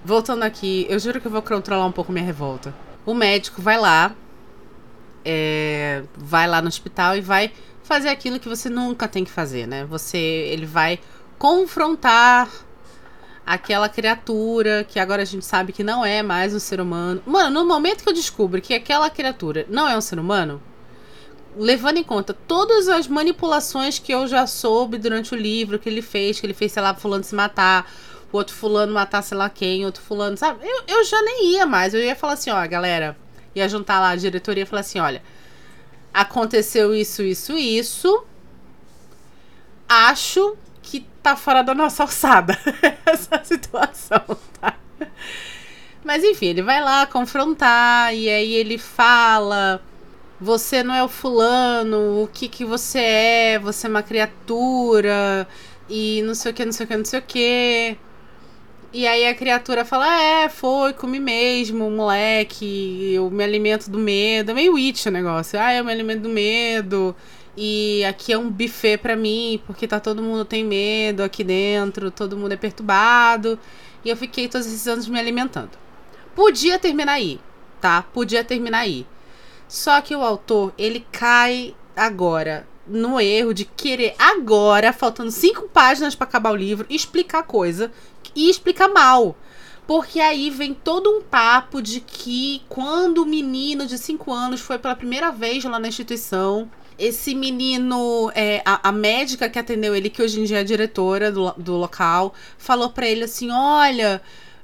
Voltando 0.04 0.44
aqui, 0.44 0.86
eu 0.90 1.00
juro 1.00 1.20
que 1.20 1.28
eu 1.28 1.32
vou 1.32 1.42
controlar 1.42 1.86
um 1.86 1.92
pouco 1.92 2.12
minha 2.12 2.26
revolta. 2.26 2.74
O 3.06 3.14
médico 3.14 3.62
vai 3.62 3.78
lá, 3.78 4.14
é, 5.24 6.04
vai 6.16 6.48
lá 6.48 6.62
no 6.62 6.68
hospital 6.68 7.16
e 7.18 7.22
vai 7.22 7.52
fazer 7.88 8.10
aquilo 8.10 8.40
que 8.40 8.50
você 8.50 8.70
nunca 8.70 9.08
tem 9.08 9.24
que 9.24 9.32
fazer, 9.32 9.66
né? 9.66 9.86
Você, 9.86 10.18
ele 10.18 10.66
vai 10.66 11.00
confrontar 11.40 12.50
aquela 13.46 13.88
criatura 13.88 14.84
que 14.84 15.00
agora 15.00 15.22
a 15.22 15.26
gente 15.26 15.46
sabe 15.46 15.72
que 15.72 15.84
não 15.84 16.06
é 16.06 16.22
mais 16.22 16.54
um 16.54 16.60
ser 16.60 16.82
humano. 16.82 17.24
Mano, 17.26 17.62
no 17.62 17.66
momento 17.66 18.04
que 18.04 18.10
eu 18.10 18.14
descubro 18.14 18.62
que 18.62 18.74
aquela 18.74 19.10
criatura 19.10 19.66
não 19.70 19.88
é 19.88 19.98
um 19.98 20.02
ser 20.02 20.20
humano, 20.20 20.62
levando 21.56 21.98
em 21.98 22.04
conta 22.04 22.34
todas 22.34 22.90
as 22.90 23.08
manipulações 23.08 23.98
que 23.98 24.14
eu 24.14 24.28
já 24.28 24.46
soube 24.46 24.98
durante 24.98 25.34
o 25.34 25.38
livro 25.38 25.80
que 25.80 25.88
ele 25.88 26.02
fez, 26.02 26.42
que 26.42 26.46
ele 26.46 26.54
fez, 26.54 26.74
sei 26.74 26.84
lá, 26.84 26.94
fulano 26.94 27.24
se 27.24 27.34
matar, 27.34 27.90
o 28.34 28.38
outro 28.38 28.54
fulano 28.54 28.94
matar 28.94 29.22
sei 29.22 29.38
lá 29.38 29.50
quem, 29.50 29.86
outro 29.86 30.02
fulano, 30.02 30.36
sabe? 30.36 30.60
Eu, 30.68 30.84
eu 30.88 31.04
já 31.06 31.22
nem 31.22 31.54
ia 31.54 31.66
mais. 31.66 31.94
Eu 31.94 32.02
ia 32.02 32.18
falar 32.18 32.34
assim, 32.34 32.50
ó, 32.52 32.68
galera, 32.68 33.18
ia 33.56 33.70
juntar 33.70 34.02
lá 34.02 34.10
a 34.10 34.16
diretoria 34.18 34.64
e 34.64 34.66
falar 34.66 34.82
assim: 34.82 35.00
olha, 35.00 35.24
aconteceu 36.18 36.96
isso, 36.96 37.22
isso, 37.22 37.56
isso. 37.56 38.26
Acho 39.88 40.58
que 40.82 41.02
tá 41.22 41.36
fora 41.36 41.62
da 41.62 41.76
nossa 41.76 42.04
alçada 42.04 42.58
essa 43.06 43.44
situação, 43.44 44.22
tá? 44.60 44.76
Mas 46.04 46.24
enfim, 46.24 46.48
ele 46.48 46.64
vai 46.64 46.82
lá 46.82 47.06
confrontar 47.06 48.16
e 48.16 48.30
aí 48.30 48.54
ele 48.54 48.80
fala: 48.80 49.80
Você 50.42 50.84
não 50.84 50.96
é 50.96 51.04
o 51.04 51.08
fulano, 51.08 52.24
o 52.24 52.28
que 52.28 52.48
que 52.48 52.66
você 52.66 53.00
é? 53.00 53.60
Você 53.60 53.86
é 53.86 53.90
uma 53.90 54.02
criatura 54.02 55.48
e 55.88 56.24
não 56.24 56.34
sei 56.34 56.52
o 56.52 56.56
que, 56.56 56.66
não 56.66 56.72
sei 56.72 56.86
o 56.86 56.88
que, 56.88 56.98
não 56.98 57.06
sei 57.06 57.20
o 57.20 57.24
que. 57.24 57.98
E 58.94 59.06
aí 59.06 59.28
a 59.28 59.36
criatura 59.36 59.84
fala: 59.84 60.22
É, 60.22 60.50
foi, 60.50 60.94
comi 60.94 61.20
mesmo, 61.20 61.90
moleque, 61.92 63.14
eu 63.14 63.30
me 63.30 63.44
alimento 63.44 63.90
do 63.90 64.00
medo. 64.00 64.52
É 64.52 64.54
meio 64.54 64.74
Witch 64.74 65.06
o 65.06 65.12
negócio. 65.12 65.60
Ah, 65.60 65.74
eu 65.74 65.84
me 65.84 65.92
alimento 65.92 66.22
do 66.22 66.30
medo. 66.30 67.16
E 67.56 68.06
aqui 68.06 68.32
é 68.32 68.38
um 68.38 68.50
buffet 68.50 68.98
para 68.98 69.16
mim, 69.16 69.62
porque 69.66 69.88
tá 69.88 70.00
todo 70.00 70.22
mundo 70.22 70.46
tem 70.46 70.64
medo 70.64 71.24
aqui 71.24 71.44
dentro, 71.44 72.12
todo 72.12 72.38
mundo 72.38 72.52
é 72.54 72.56
perturbado. 72.56 73.60
E 74.06 74.10
eu 74.10 74.16
fiquei 74.16 74.48
todos 74.48 74.68
esses 74.68 74.88
anos 74.88 75.08
me 75.08 75.20
alimentando. 75.20 75.72
Podia 76.36 76.80
terminar 76.80 77.14
aí, 77.14 77.40
tá? 77.82 78.04
Podia 78.14 78.44
terminar 78.44 78.80
aí. 78.80 79.06
Só 79.68 80.00
que 80.02 80.16
o 80.16 80.22
autor, 80.22 80.74
ele 80.78 81.06
cai 81.12 81.76
agora 81.96 82.68
no 82.88 83.20
erro 83.20 83.54
de 83.54 83.66
querer 83.66 84.16
agora, 84.18 84.94
faltando 84.94 85.32
cinco 85.32 85.68
páginas 85.70 86.16
para 86.16 86.28
acabar 86.28 86.52
o 86.52 86.56
livro, 86.56 86.86
explicar 86.90 87.44
coisa 87.44 87.92
e 88.36 88.50
explica 88.50 88.88
mal. 88.88 89.36
Porque 89.86 90.20
aí 90.20 90.50
vem 90.50 90.74
todo 90.74 91.10
um 91.10 91.22
papo 91.22 91.82
de 91.82 92.02
que 92.02 92.62
quando 92.68 93.20
o 93.20 93.26
menino 93.26 93.88
de 93.88 93.98
5 93.98 94.34
anos 94.34 94.60
foi 94.60 94.78
pela 94.78 94.96
primeira 94.96 95.32
vez 95.32 95.64
lá 95.64 95.80
na 95.80 95.88
instituição, 95.88 96.70
esse 97.00 97.34
menino, 97.34 98.30
é, 98.36 98.62
a, 98.66 98.90
a, 98.90 98.92
médica 98.92 99.48
que 99.48 99.58
atendeu 99.58 99.96
ele, 99.96 100.10
que 100.10 100.22
hoje 100.22 100.42
em 100.42 100.44
dia 100.44 100.60
é 100.60 100.64
diretora 100.64 101.32
do, 101.32 101.54
do 101.54 101.78
local, 101.78 102.34
falou 102.58 102.90
para 102.90 103.08
ele 103.08 103.24
assim: 103.24 103.50
Olha, 103.50 104.22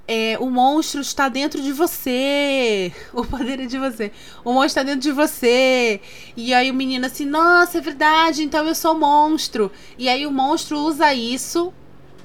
é, 0.08 0.38
o 0.40 0.50
monstro 0.50 1.02
está 1.02 1.30
dentro 1.30 1.62
de 1.62 1.72
você. 1.72 2.92
O 3.14 3.24
poder 3.26 3.60
é 3.60 3.66
de 3.66 3.78
você. 3.78 4.12
O 4.44 4.52
monstro 4.52 4.68
está 4.68 4.84
dentro 4.84 5.02
de 5.02 5.12
você. 5.12 6.02
E 6.36 6.54
aí 6.54 6.70
o 6.72 6.74
menino 6.74 7.06
assim: 7.06 7.26
Nossa, 7.26 7.78
é 7.78 7.82
verdade, 7.82 8.44
então 8.44 8.68
eu 8.68 8.76
sou 8.76 8.98
monstro. 8.98 9.72
E 9.98 10.10
aí 10.10 10.26
o 10.26 10.32
monstro 10.32 10.78
usa 10.80 11.14
isso 11.14 11.74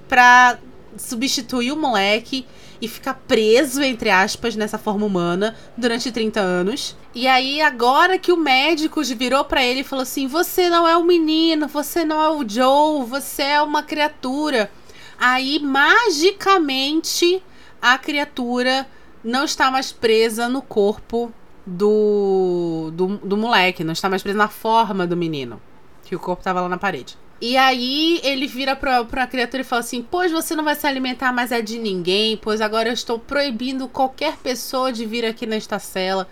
pra 0.08 0.58
substituir 0.96 1.70
o 1.70 1.76
moleque 1.76 2.46
e 2.80 2.88
fica 2.88 3.12
preso, 3.12 3.82
entre 3.82 4.10
aspas, 4.10 4.56
nessa 4.56 4.78
forma 4.78 5.04
humana 5.04 5.54
durante 5.76 6.10
30 6.10 6.40
anos. 6.40 6.96
E 7.14 7.26
aí, 7.26 7.60
agora 7.60 8.18
que 8.18 8.32
o 8.32 8.36
médico 8.36 9.02
virou 9.02 9.44
para 9.44 9.62
ele 9.62 9.80
e 9.80 9.84
falou 9.84 10.02
assim: 10.02 10.26
Você 10.26 10.68
não 10.68 10.86
é 10.86 10.96
um 10.96 11.04
menino, 11.04 11.68
você 11.68 12.04
não 12.04 12.22
é 12.22 12.28
o 12.28 12.48
Joe, 12.48 13.04
você 13.04 13.42
é 13.42 13.62
uma 13.62 13.82
criatura. 13.82 14.70
Aí, 15.18 15.58
magicamente, 15.58 17.42
a 17.80 17.98
criatura 17.98 18.86
não 19.22 19.44
está 19.44 19.70
mais 19.70 19.92
presa 19.92 20.48
no 20.48 20.62
corpo 20.62 21.32
do, 21.66 22.90
do, 22.92 23.06
do 23.18 23.36
moleque, 23.36 23.84
não 23.84 23.92
está 23.92 24.08
mais 24.08 24.22
presa 24.22 24.38
na 24.38 24.48
forma 24.48 25.06
do 25.06 25.16
menino. 25.16 25.60
Que 26.04 26.16
o 26.16 26.18
corpo 26.18 26.40
estava 26.40 26.60
lá 26.60 26.68
na 26.68 26.78
parede. 26.78 27.16
E 27.40 27.56
aí 27.56 28.20
ele 28.24 28.46
vira 28.46 28.74
pra, 28.74 29.04
pra 29.04 29.26
criatura 29.26 29.60
e 29.60 29.64
fala 29.64 29.80
assim: 29.80 30.02
Pois 30.02 30.32
você 30.32 30.56
não 30.56 30.64
vai 30.64 30.74
se 30.74 30.86
alimentar 30.86 31.32
mais 31.32 31.52
é 31.52 31.60
de 31.60 31.78
ninguém, 31.78 32.36
pois 32.36 32.60
agora 32.60 32.88
eu 32.88 32.92
estou 32.94 33.18
proibindo 33.18 33.86
qualquer 33.86 34.36
pessoa 34.38 34.92
de 34.92 35.06
vir 35.06 35.24
aqui 35.24 35.46
nesta 35.46 35.78
cela. 35.78 36.28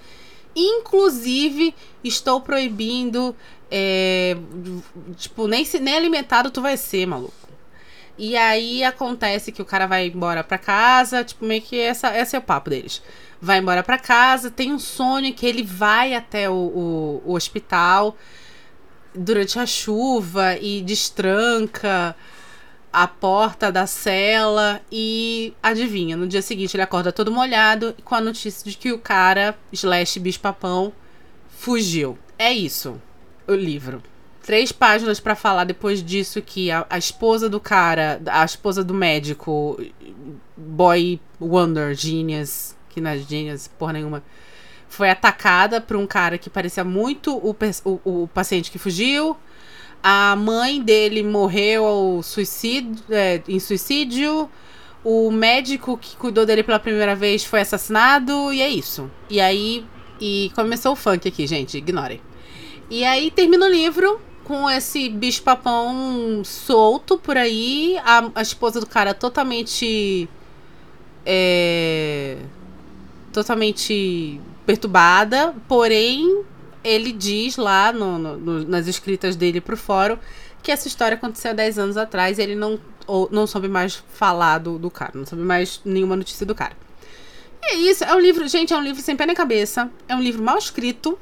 Inclusive, 0.54 1.74
estou 2.02 2.40
proibindo. 2.40 3.36
É, 3.70 4.36
tipo, 5.16 5.46
nem, 5.46 5.66
nem 5.80 5.94
alimentado 5.94 6.50
tu 6.50 6.62
vai 6.62 6.76
ser, 6.76 7.06
maluco. 7.06 7.45
E 8.18 8.36
aí 8.36 8.82
acontece 8.82 9.52
que 9.52 9.60
o 9.60 9.64
cara 9.64 9.86
vai 9.86 10.06
embora 10.06 10.42
pra 10.42 10.58
casa, 10.58 11.22
tipo, 11.22 11.44
meio 11.44 11.60
que 11.60 11.78
essa, 11.78 12.16
esse 12.16 12.34
é 12.34 12.38
o 12.38 12.42
papo 12.42 12.70
deles. 12.70 13.02
Vai 13.40 13.58
embora 13.58 13.82
pra 13.82 13.98
casa, 13.98 14.50
tem 14.50 14.72
um 14.72 14.78
sonho 14.78 15.34
que 15.34 15.46
ele 15.46 15.62
vai 15.62 16.14
até 16.14 16.48
o, 16.48 16.54
o, 16.54 17.22
o 17.26 17.34
hospital 17.34 18.16
durante 19.14 19.58
a 19.58 19.66
chuva 19.66 20.56
e 20.56 20.82
destranca 20.82 22.16
a 22.92 23.06
porta 23.06 23.70
da 23.70 23.86
cela 23.86 24.80
e 24.90 25.52
adivinha, 25.62 26.16
no 26.16 26.26
dia 26.26 26.40
seguinte 26.40 26.74
ele 26.74 26.82
acorda 26.82 27.12
todo 27.12 27.30
molhado 27.30 27.94
com 28.02 28.14
a 28.14 28.20
notícia 28.22 28.70
de 28.70 28.76
que 28.76 28.90
o 28.90 28.98
cara, 28.98 29.54
slash 29.70 30.18
bicho-papão, 30.18 30.94
fugiu. 31.46 32.16
É 32.38 32.50
isso, 32.52 33.00
o 33.46 33.52
livro. 33.52 34.02
Três 34.46 34.70
páginas 34.70 35.18
para 35.18 35.34
falar 35.34 35.64
depois 35.64 36.00
disso 36.00 36.40
que 36.40 36.70
a, 36.70 36.86
a, 36.88 36.96
esposa 36.96 37.48
do 37.48 37.58
cara, 37.58 38.22
a 38.26 38.44
esposa 38.44 38.84
do 38.84 38.94
médico, 38.94 39.76
boy 40.56 41.20
wonder, 41.40 41.92
genius, 41.96 42.76
que 42.88 43.00
não 43.00 43.10
é 43.10 43.18
genius, 43.18 43.66
porra 43.66 43.94
nenhuma, 43.94 44.22
foi 44.88 45.10
atacada 45.10 45.80
por 45.80 45.96
um 45.96 46.06
cara 46.06 46.38
que 46.38 46.48
parecia 46.48 46.84
muito 46.84 47.36
o, 47.36 47.56
o, 47.84 48.22
o 48.22 48.28
paciente 48.28 48.70
que 48.70 48.78
fugiu. 48.78 49.36
A 50.00 50.36
mãe 50.36 50.80
dele 50.80 51.24
morreu 51.24 52.20
suicídio, 52.22 53.02
é, 53.10 53.42
em 53.48 53.58
suicídio. 53.58 54.48
O 55.02 55.28
médico 55.32 55.98
que 55.98 56.14
cuidou 56.16 56.46
dele 56.46 56.62
pela 56.62 56.78
primeira 56.78 57.16
vez 57.16 57.44
foi 57.44 57.62
assassinado. 57.62 58.52
E 58.52 58.62
é 58.62 58.68
isso. 58.68 59.10
E 59.28 59.40
aí. 59.40 59.84
E 60.20 60.52
começou 60.54 60.92
o 60.92 60.96
funk 60.96 61.26
aqui, 61.26 61.48
gente. 61.48 61.76
Ignorem. 61.78 62.20
E 62.88 63.04
aí 63.04 63.32
termina 63.32 63.66
o 63.66 63.68
livro 63.68 64.20
com 64.46 64.70
esse 64.70 65.08
bicho-papão 65.08 66.42
solto 66.44 67.18
por 67.18 67.36
aí. 67.36 67.98
A, 68.04 68.30
a 68.36 68.42
esposa 68.42 68.78
do 68.78 68.86
cara 68.86 69.12
totalmente. 69.12 70.28
É, 71.24 72.38
totalmente 73.32 74.40
perturbada, 74.64 75.52
porém 75.66 76.44
ele 76.84 77.10
diz 77.10 77.56
lá 77.56 77.92
no, 77.92 78.16
no, 78.18 78.64
nas 78.64 78.86
escritas 78.86 79.34
dele 79.34 79.60
pro 79.60 79.76
fórum 79.76 80.16
que 80.62 80.70
essa 80.70 80.86
história 80.86 81.16
aconteceu 81.16 81.50
há 81.50 81.54
10 81.54 81.78
anos 81.78 81.96
atrás 81.96 82.38
e 82.38 82.42
ele 82.42 82.54
não, 82.54 82.78
ou, 83.06 83.28
não 83.30 83.46
soube 83.46 83.68
mais 83.68 84.02
falar 84.12 84.58
do, 84.58 84.78
do 84.78 84.90
cara, 84.90 85.12
não 85.14 85.26
soube 85.26 85.42
mais 85.44 85.80
nenhuma 85.84 86.16
notícia 86.16 86.46
do 86.46 86.54
cara. 86.54 86.76
E 87.62 87.72
é 87.72 87.74
isso, 87.90 88.04
é 88.04 88.14
um 88.14 88.20
livro, 88.20 88.46
gente, 88.46 88.72
é 88.72 88.76
um 88.76 88.82
livro 88.82 89.02
sem 89.02 89.16
pé 89.16 89.26
nem 89.26 89.34
cabeça, 89.34 89.90
é 90.08 90.14
um 90.14 90.20
livro 90.20 90.42
mal 90.42 90.58
escrito, 90.58 91.18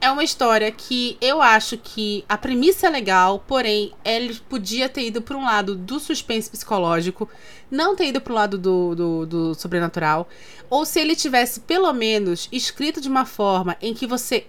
é 0.00 0.10
uma 0.10 0.24
história 0.24 0.72
que 0.72 1.18
eu 1.20 1.42
acho 1.42 1.76
que 1.76 2.24
a 2.28 2.38
premissa 2.38 2.86
é 2.86 2.90
legal, 2.90 3.44
porém, 3.46 3.92
ele 4.04 4.34
podia 4.48 4.88
ter 4.88 5.06
ido 5.06 5.20
para 5.20 5.36
um 5.36 5.44
lado 5.44 5.74
do 5.74 6.00
suspense 6.00 6.48
psicológico, 6.50 7.28
não 7.70 7.94
ter 7.94 8.06
ido 8.06 8.20
para 8.20 8.32
o 8.32 8.36
lado 8.36 8.56
do, 8.56 8.94
do, 8.94 9.26
do, 9.26 9.54
sobrenatural. 9.54 10.26
Ou 10.70 10.86
se 10.86 10.98
ele 11.00 11.14
tivesse, 11.14 11.60
pelo 11.60 11.92
menos, 11.92 12.48
escrito 12.50 13.00
de 13.00 13.08
uma 13.08 13.26
forma 13.26 13.76
em 13.80 13.92
que 13.92 14.06
você. 14.06 14.46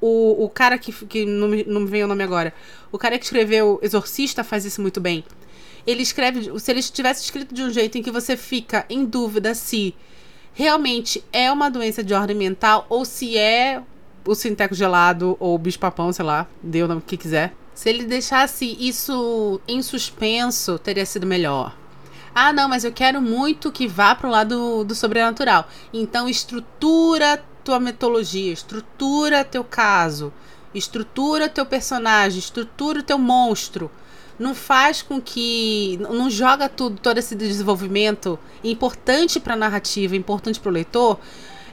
O, 0.00 0.44
o 0.44 0.48
cara 0.48 0.78
que, 0.78 0.92
que 1.06 1.26
não, 1.26 1.48
me, 1.48 1.64
não 1.64 1.80
me 1.80 1.88
vem 1.88 2.04
o 2.04 2.06
nome 2.06 2.22
agora. 2.22 2.54
O 2.92 2.98
cara 2.98 3.18
que 3.18 3.24
escreveu 3.24 3.80
Exorcista 3.82 4.44
faz 4.44 4.64
isso 4.64 4.80
muito 4.80 5.00
bem. 5.00 5.24
Ele 5.84 6.02
escreve. 6.02 6.56
Se 6.60 6.70
ele 6.70 6.82
tivesse 6.82 7.24
escrito 7.24 7.52
de 7.52 7.64
um 7.64 7.70
jeito 7.70 7.98
em 7.98 8.02
que 8.02 8.12
você 8.12 8.36
fica 8.36 8.86
em 8.88 9.04
dúvida 9.04 9.54
se 9.54 9.92
realmente 10.54 11.24
é 11.32 11.50
uma 11.50 11.68
doença 11.68 12.02
de 12.02 12.14
ordem 12.14 12.36
mental 12.36 12.86
ou 12.88 13.04
se 13.04 13.36
é 13.36 13.82
o 14.28 14.34
Sinteco 14.34 14.74
Gelado 14.74 15.36
ou 15.40 15.54
o 15.54 15.58
Bicho 15.58 15.78
Papão, 15.78 16.12
sei 16.12 16.24
lá, 16.24 16.46
dê 16.62 16.82
o 16.82 16.88
nome 16.88 17.00
que 17.00 17.16
quiser. 17.16 17.54
Se 17.74 17.88
ele 17.88 18.04
deixasse 18.04 18.76
isso 18.78 19.58
em 19.66 19.80
suspenso, 19.80 20.78
teria 20.78 21.06
sido 21.06 21.26
melhor. 21.26 21.74
Ah, 22.34 22.52
não, 22.52 22.68
mas 22.68 22.84
eu 22.84 22.92
quero 22.92 23.22
muito 23.22 23.72
que 23.72 23.88
vá 23.88 24.14
pro 24.14 24.28
lado 24.28 24.84
do 24.84 24.94
sobrenatural. 24.94 25.66
Então 25.92 26.28
estrutura 26.28 27.42
tua 27.64 27.80
mitologia, 27.80 28.52
estrutura 28.52 29.44
teu 29.44 29.64
caso, 29.64 30.32
estrutura 30.74 31.48
teu 31.48 31.64
personagem, 31.64 32.38
estrutura 32.38 33.00
o 33.00 33.02
teu 33.02 33.18
monstro. 33.18 33.90
Não 34.38 34.54
faz 34.54 35.02
com 35.02 35.20
que. 35.20 35.98
Não 36.00 36.30
joga 36.30 36.68
tudo, 36.68 37.00
todo 37.00 37.18
esse 37.18 37.34
desenvolvimento 37.34 38.38
importante 38.62 39.40
pra 39.40 39.56
narrativa, 39.56 40.14
importante 40.14 40.60
pro 40.60 40.70
leitor, 40.70 41.18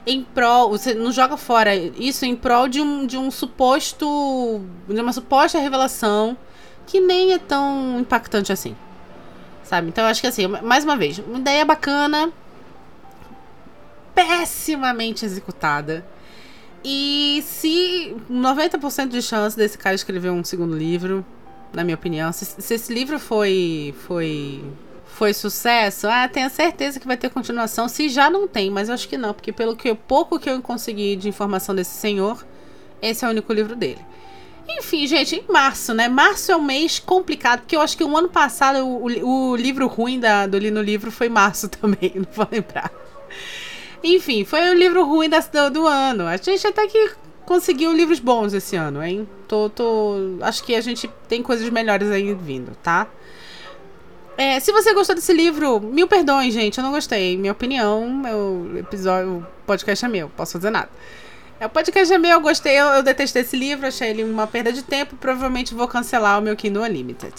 em 0.06 0.22
prol. 0.22 0.70
Você 0.70 0.94
não 0.94 1.10
joga 1.10 1.36
fora 1.36 1.74
isso 1.74 2.24
em 2.24 2.36
prol 2.36 2.68
de 2.68 2.80
um, 2.80 3.06
de 3.06 3.18
um 3.18 3.30
suposto. 3.30 4.64
de 4.88 5.00
uma 5.00 5.12
suposta 5.12 5.58
revelação 5.58 6.36
que 6.86 7.00
nem 7.00 7.32
é 7.32 7.38
tão 7.38 7.98
impactante 8.00 8.52
assim. 8.52 8.76
Sabe? 9.64 9.88
Então 9.88 10.04
eu 10.04 10.10
acho 10.10 10.20
que 10.20 10.28
assim, 10.28 10.46
mais 10.46 10.84
uma 10.84 10.96
vez, 10.96 11.18
uma 11.18 11.38
ideia 11.38 11.64
bacana, 11.64 12.32
pessimamente 14.14 15.24
executada. 15.24 16.06
E 16.84 17.42
se 17.44 18.16
90% 18.30 19.08
de 19.08 19.20
chance 19.20 19.56
desse 19.56 19.76
cara 19.76 19.96
escrever 19.96 20.30
um 20.30 20.44
segundo 20.44 20.76
livro, 20.76 21.26
na 21.72 21.82
minha 21.82 21.96
opinião, 21.96 22.32
se, 22.32 22.44
se 22.44 22.74
esse 22.74 22.94
livro 22.94 23.18
foi 23.18 23.92
foi 24.06 24.62
foi 25.16 25.32
sucesso, 25.32 26.06
ah, 26.08 26.28
tenho 26.28 26.50
certeza 26.50 27.00
que 27.00 27.06
vai 27.06 27.16
ter 27.16 27.30
continuação. 27.30 27.88
Se 27.88 28.06
já 28.06 28.28
não 28.28 28.46
tem, 28.46 28.70
mas 28.70 28.88
eu 28.88 28.94
acho 28.94 29.08
que 29.08 29.16
não, 29.16 29.32
porque 29.32 29.50
pelo 29.50 29.74
que 29.74 29.94
pouco 29.94 30.38
que 30.38 30.50
eu 30.50 30.60
consegui 30.60 31.16
de 31.16 31.26
informação 31.26 31.74
desse 31.74 31.98
senhor, 31.98 32.46
esse 33.00 33.24
é 33.24 33.28
o 33.28 33.30
único 33.30 33.50
livro 33.50 33.74
dele. 33.74 34.00
Enfim, 34.68 35.06
gente, 35.06 35.36
em 35.36 35.50
março, 35.50 35.94
né? 35.94 36.06
Março 36.06 36.52
é 36.52 36.56
um 36.56 36.62
mês 36.62 36.98
complicado, 36.98 37.60
porque 37.60 37.74
eu 37.74 37.80
acho 37.80 37.96
que 37.96 38.04
o 38.04 38.08
um 38.08 38.16
ano 38.16 38.28
passado 38.28 38.86
o, 38.86 39.04
o, 39.04 39.56
livro 39.56 39.86
ruim 39.86 40.20
da, 40.20 40.46
do 40.46 40.58
Lino 40.58 40.82
Livro 40.82 41.10
foi 41.10 41.30
março 41.30 41.66
também, 41.70 42.12
não 42.14 42.26
vou 42.30 42.46
lembrar. 42.52 42.92
Enfim, 44.04 44.44
foi 44.44 44.68
o 44.68 44.74
livro 44.74 45.02
ruim 45.02 45.30
da, 45.30 45.40
do, 45.40 45.70
do 45.70 45.86
ano. 45.86 46.26
A 46.26 46.36
gente 46.36 46.66
até 46.66 46.86
que 46.86 47.12
conseguiu 47.46 47.90
livros 47.90 48.18
bons 48.18 48.52
esse 48.52 48.76
ano, 48.76 49.02
hein? 49.02 49.26
Tô, 49.48 49.70
tô, 49.70 50.36
acho 50.42 50.62
que 50.62 50.74
a 50.74 50.80
gente 50.82 51.08
tem 51.26 51.42
coisas 51.42 51.70
melhores 51.70 52.10
aí 52.10 52.34
vindo, 52.34 52.76
tá? 52.82 53.08
É, 54.36 54.60
se 54.60 54.70
você 54.70 54.92
gostou 54.92 55.14
desse 55.14 55.32
livro, 55.32 55.80
mil 55.80 56.06
perdões, 56.06 56.52
gente. 56.52 56.76
Eu 56.78 56.84
não 56.84 56.92
gostei. 56.92 57.36
Minha 57.36 57.52
opinião, 57.52 58.08
meu 58.10 58.78
episódio, 58.78 59.38
o 59.38 59.46
podcast 59.66 60.04
é 60.04 60.08
meu, 60.08 60.28
posso 60.28 60.52
fazer 60.52 60.70
nada. 60.70 60.90
É, 61.58 61.64
o 61.64 61.70
podcast 61.70 62.12
é 62.12 62.18
meu, 62.18 62.32
eu 62.32 62.40
gostei, 62.40 62.78
eu, 62.78 62.86
eu, 62.86 63.02
detestei 63.02 63.40
esse 63.40 63.56
livro, 63.56 63.86
achei 63.86 64.10
ele 64.10 64.22
uma 64.22 64.46
perda 64.46 64.70
de 64.70 64.82
tempo. 64.82 65.16
Provavelmente 65.16 65.74
vou 65.74 65.88
cancelar 65.88 66.38
o 66.38 66.42
meu 66.42 66.54
Kindle 66.54 66.82
Unlimited. 66.82 67.34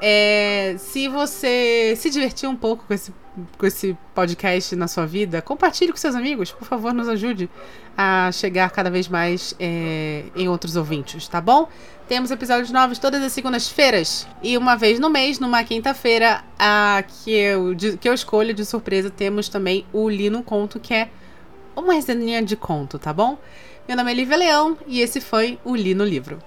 É, 0.00 0.76
se 0.78 1.08
você 1.08 1.94
se 1.96 2.10
divertiu 2.10 2.50
um 2.50 2.56
pouco 2.56 2.84
com 2.86 2.92
esse, 2.92 3.14
com 3.56 3.66
esse 3.66 3.96
podcast 4.14 4.76
na 4.76 4.88
sua 4.88 5.06
vida, 5.06 5.40
compartilhe 5.40 5.90
com 5.90 5.96
seus 5.96 6.14
amigos, 6.14 6.52
por 6.52 6.66
favor, 6.66 6.92
nos 6.92 7.08
ajude 7.08 7.48
a 7.96 8.30
chegar 8.32 8.70
cada 8.70 8.90
vez 8.90 9.08
mais 9.08 9.54
é, 9.58 10.24
em 10.36 10.48
outros 10.48 10.76
ouvintes, 10.76 11.26
tá 11.28 11.40
bom? 11.40 11.68
Temos 12.06 12.30
episódios 12.30 12.70
novos 12.70 12.98
todas 12.98 13.22
as 13.22 13.32
segundas-feiras. 13.32 14.28
E 14.42 14.56
uma 14.56 14.76
vez 14.76 15.00
no 15.00 15.10
mês, 15.10 15.40
numa 15.40 15.64
quinta-feira, 15.64 16.44
a 16.58 17.02
que 17.02 17.32
eu, 17.32 17.74
que 18.00 18.08
eu 18.08 18.14
escolho 18.14 18.54
de 18.54 18.64
surpresa, 18.64 19.10
temos 19.10 19.48
também 19.48 19.86
o 19.92 20.08
Lino 20.08 20.42
Conto, 20.42 20.78
que 20.78 20.94
é 20.94 21.08
uma 21.74 21.94
resenha 21.94 22.42
de 22.42 22.54
conto, 22.54 22.98
tá 22.98 23.12
bom? 23.12 23.38
Meu 23.88 23.96
nome 23.96 24.10
é 24.10 24.14
Lívia 24.14 24.36
Leão 24.36 24.78
e 24.86 25.00
esse 25.00 25.20
foi 25.20 25.58
o 25.64 25.74
Lino 25.74 26.04
Livro. 26.04 26.38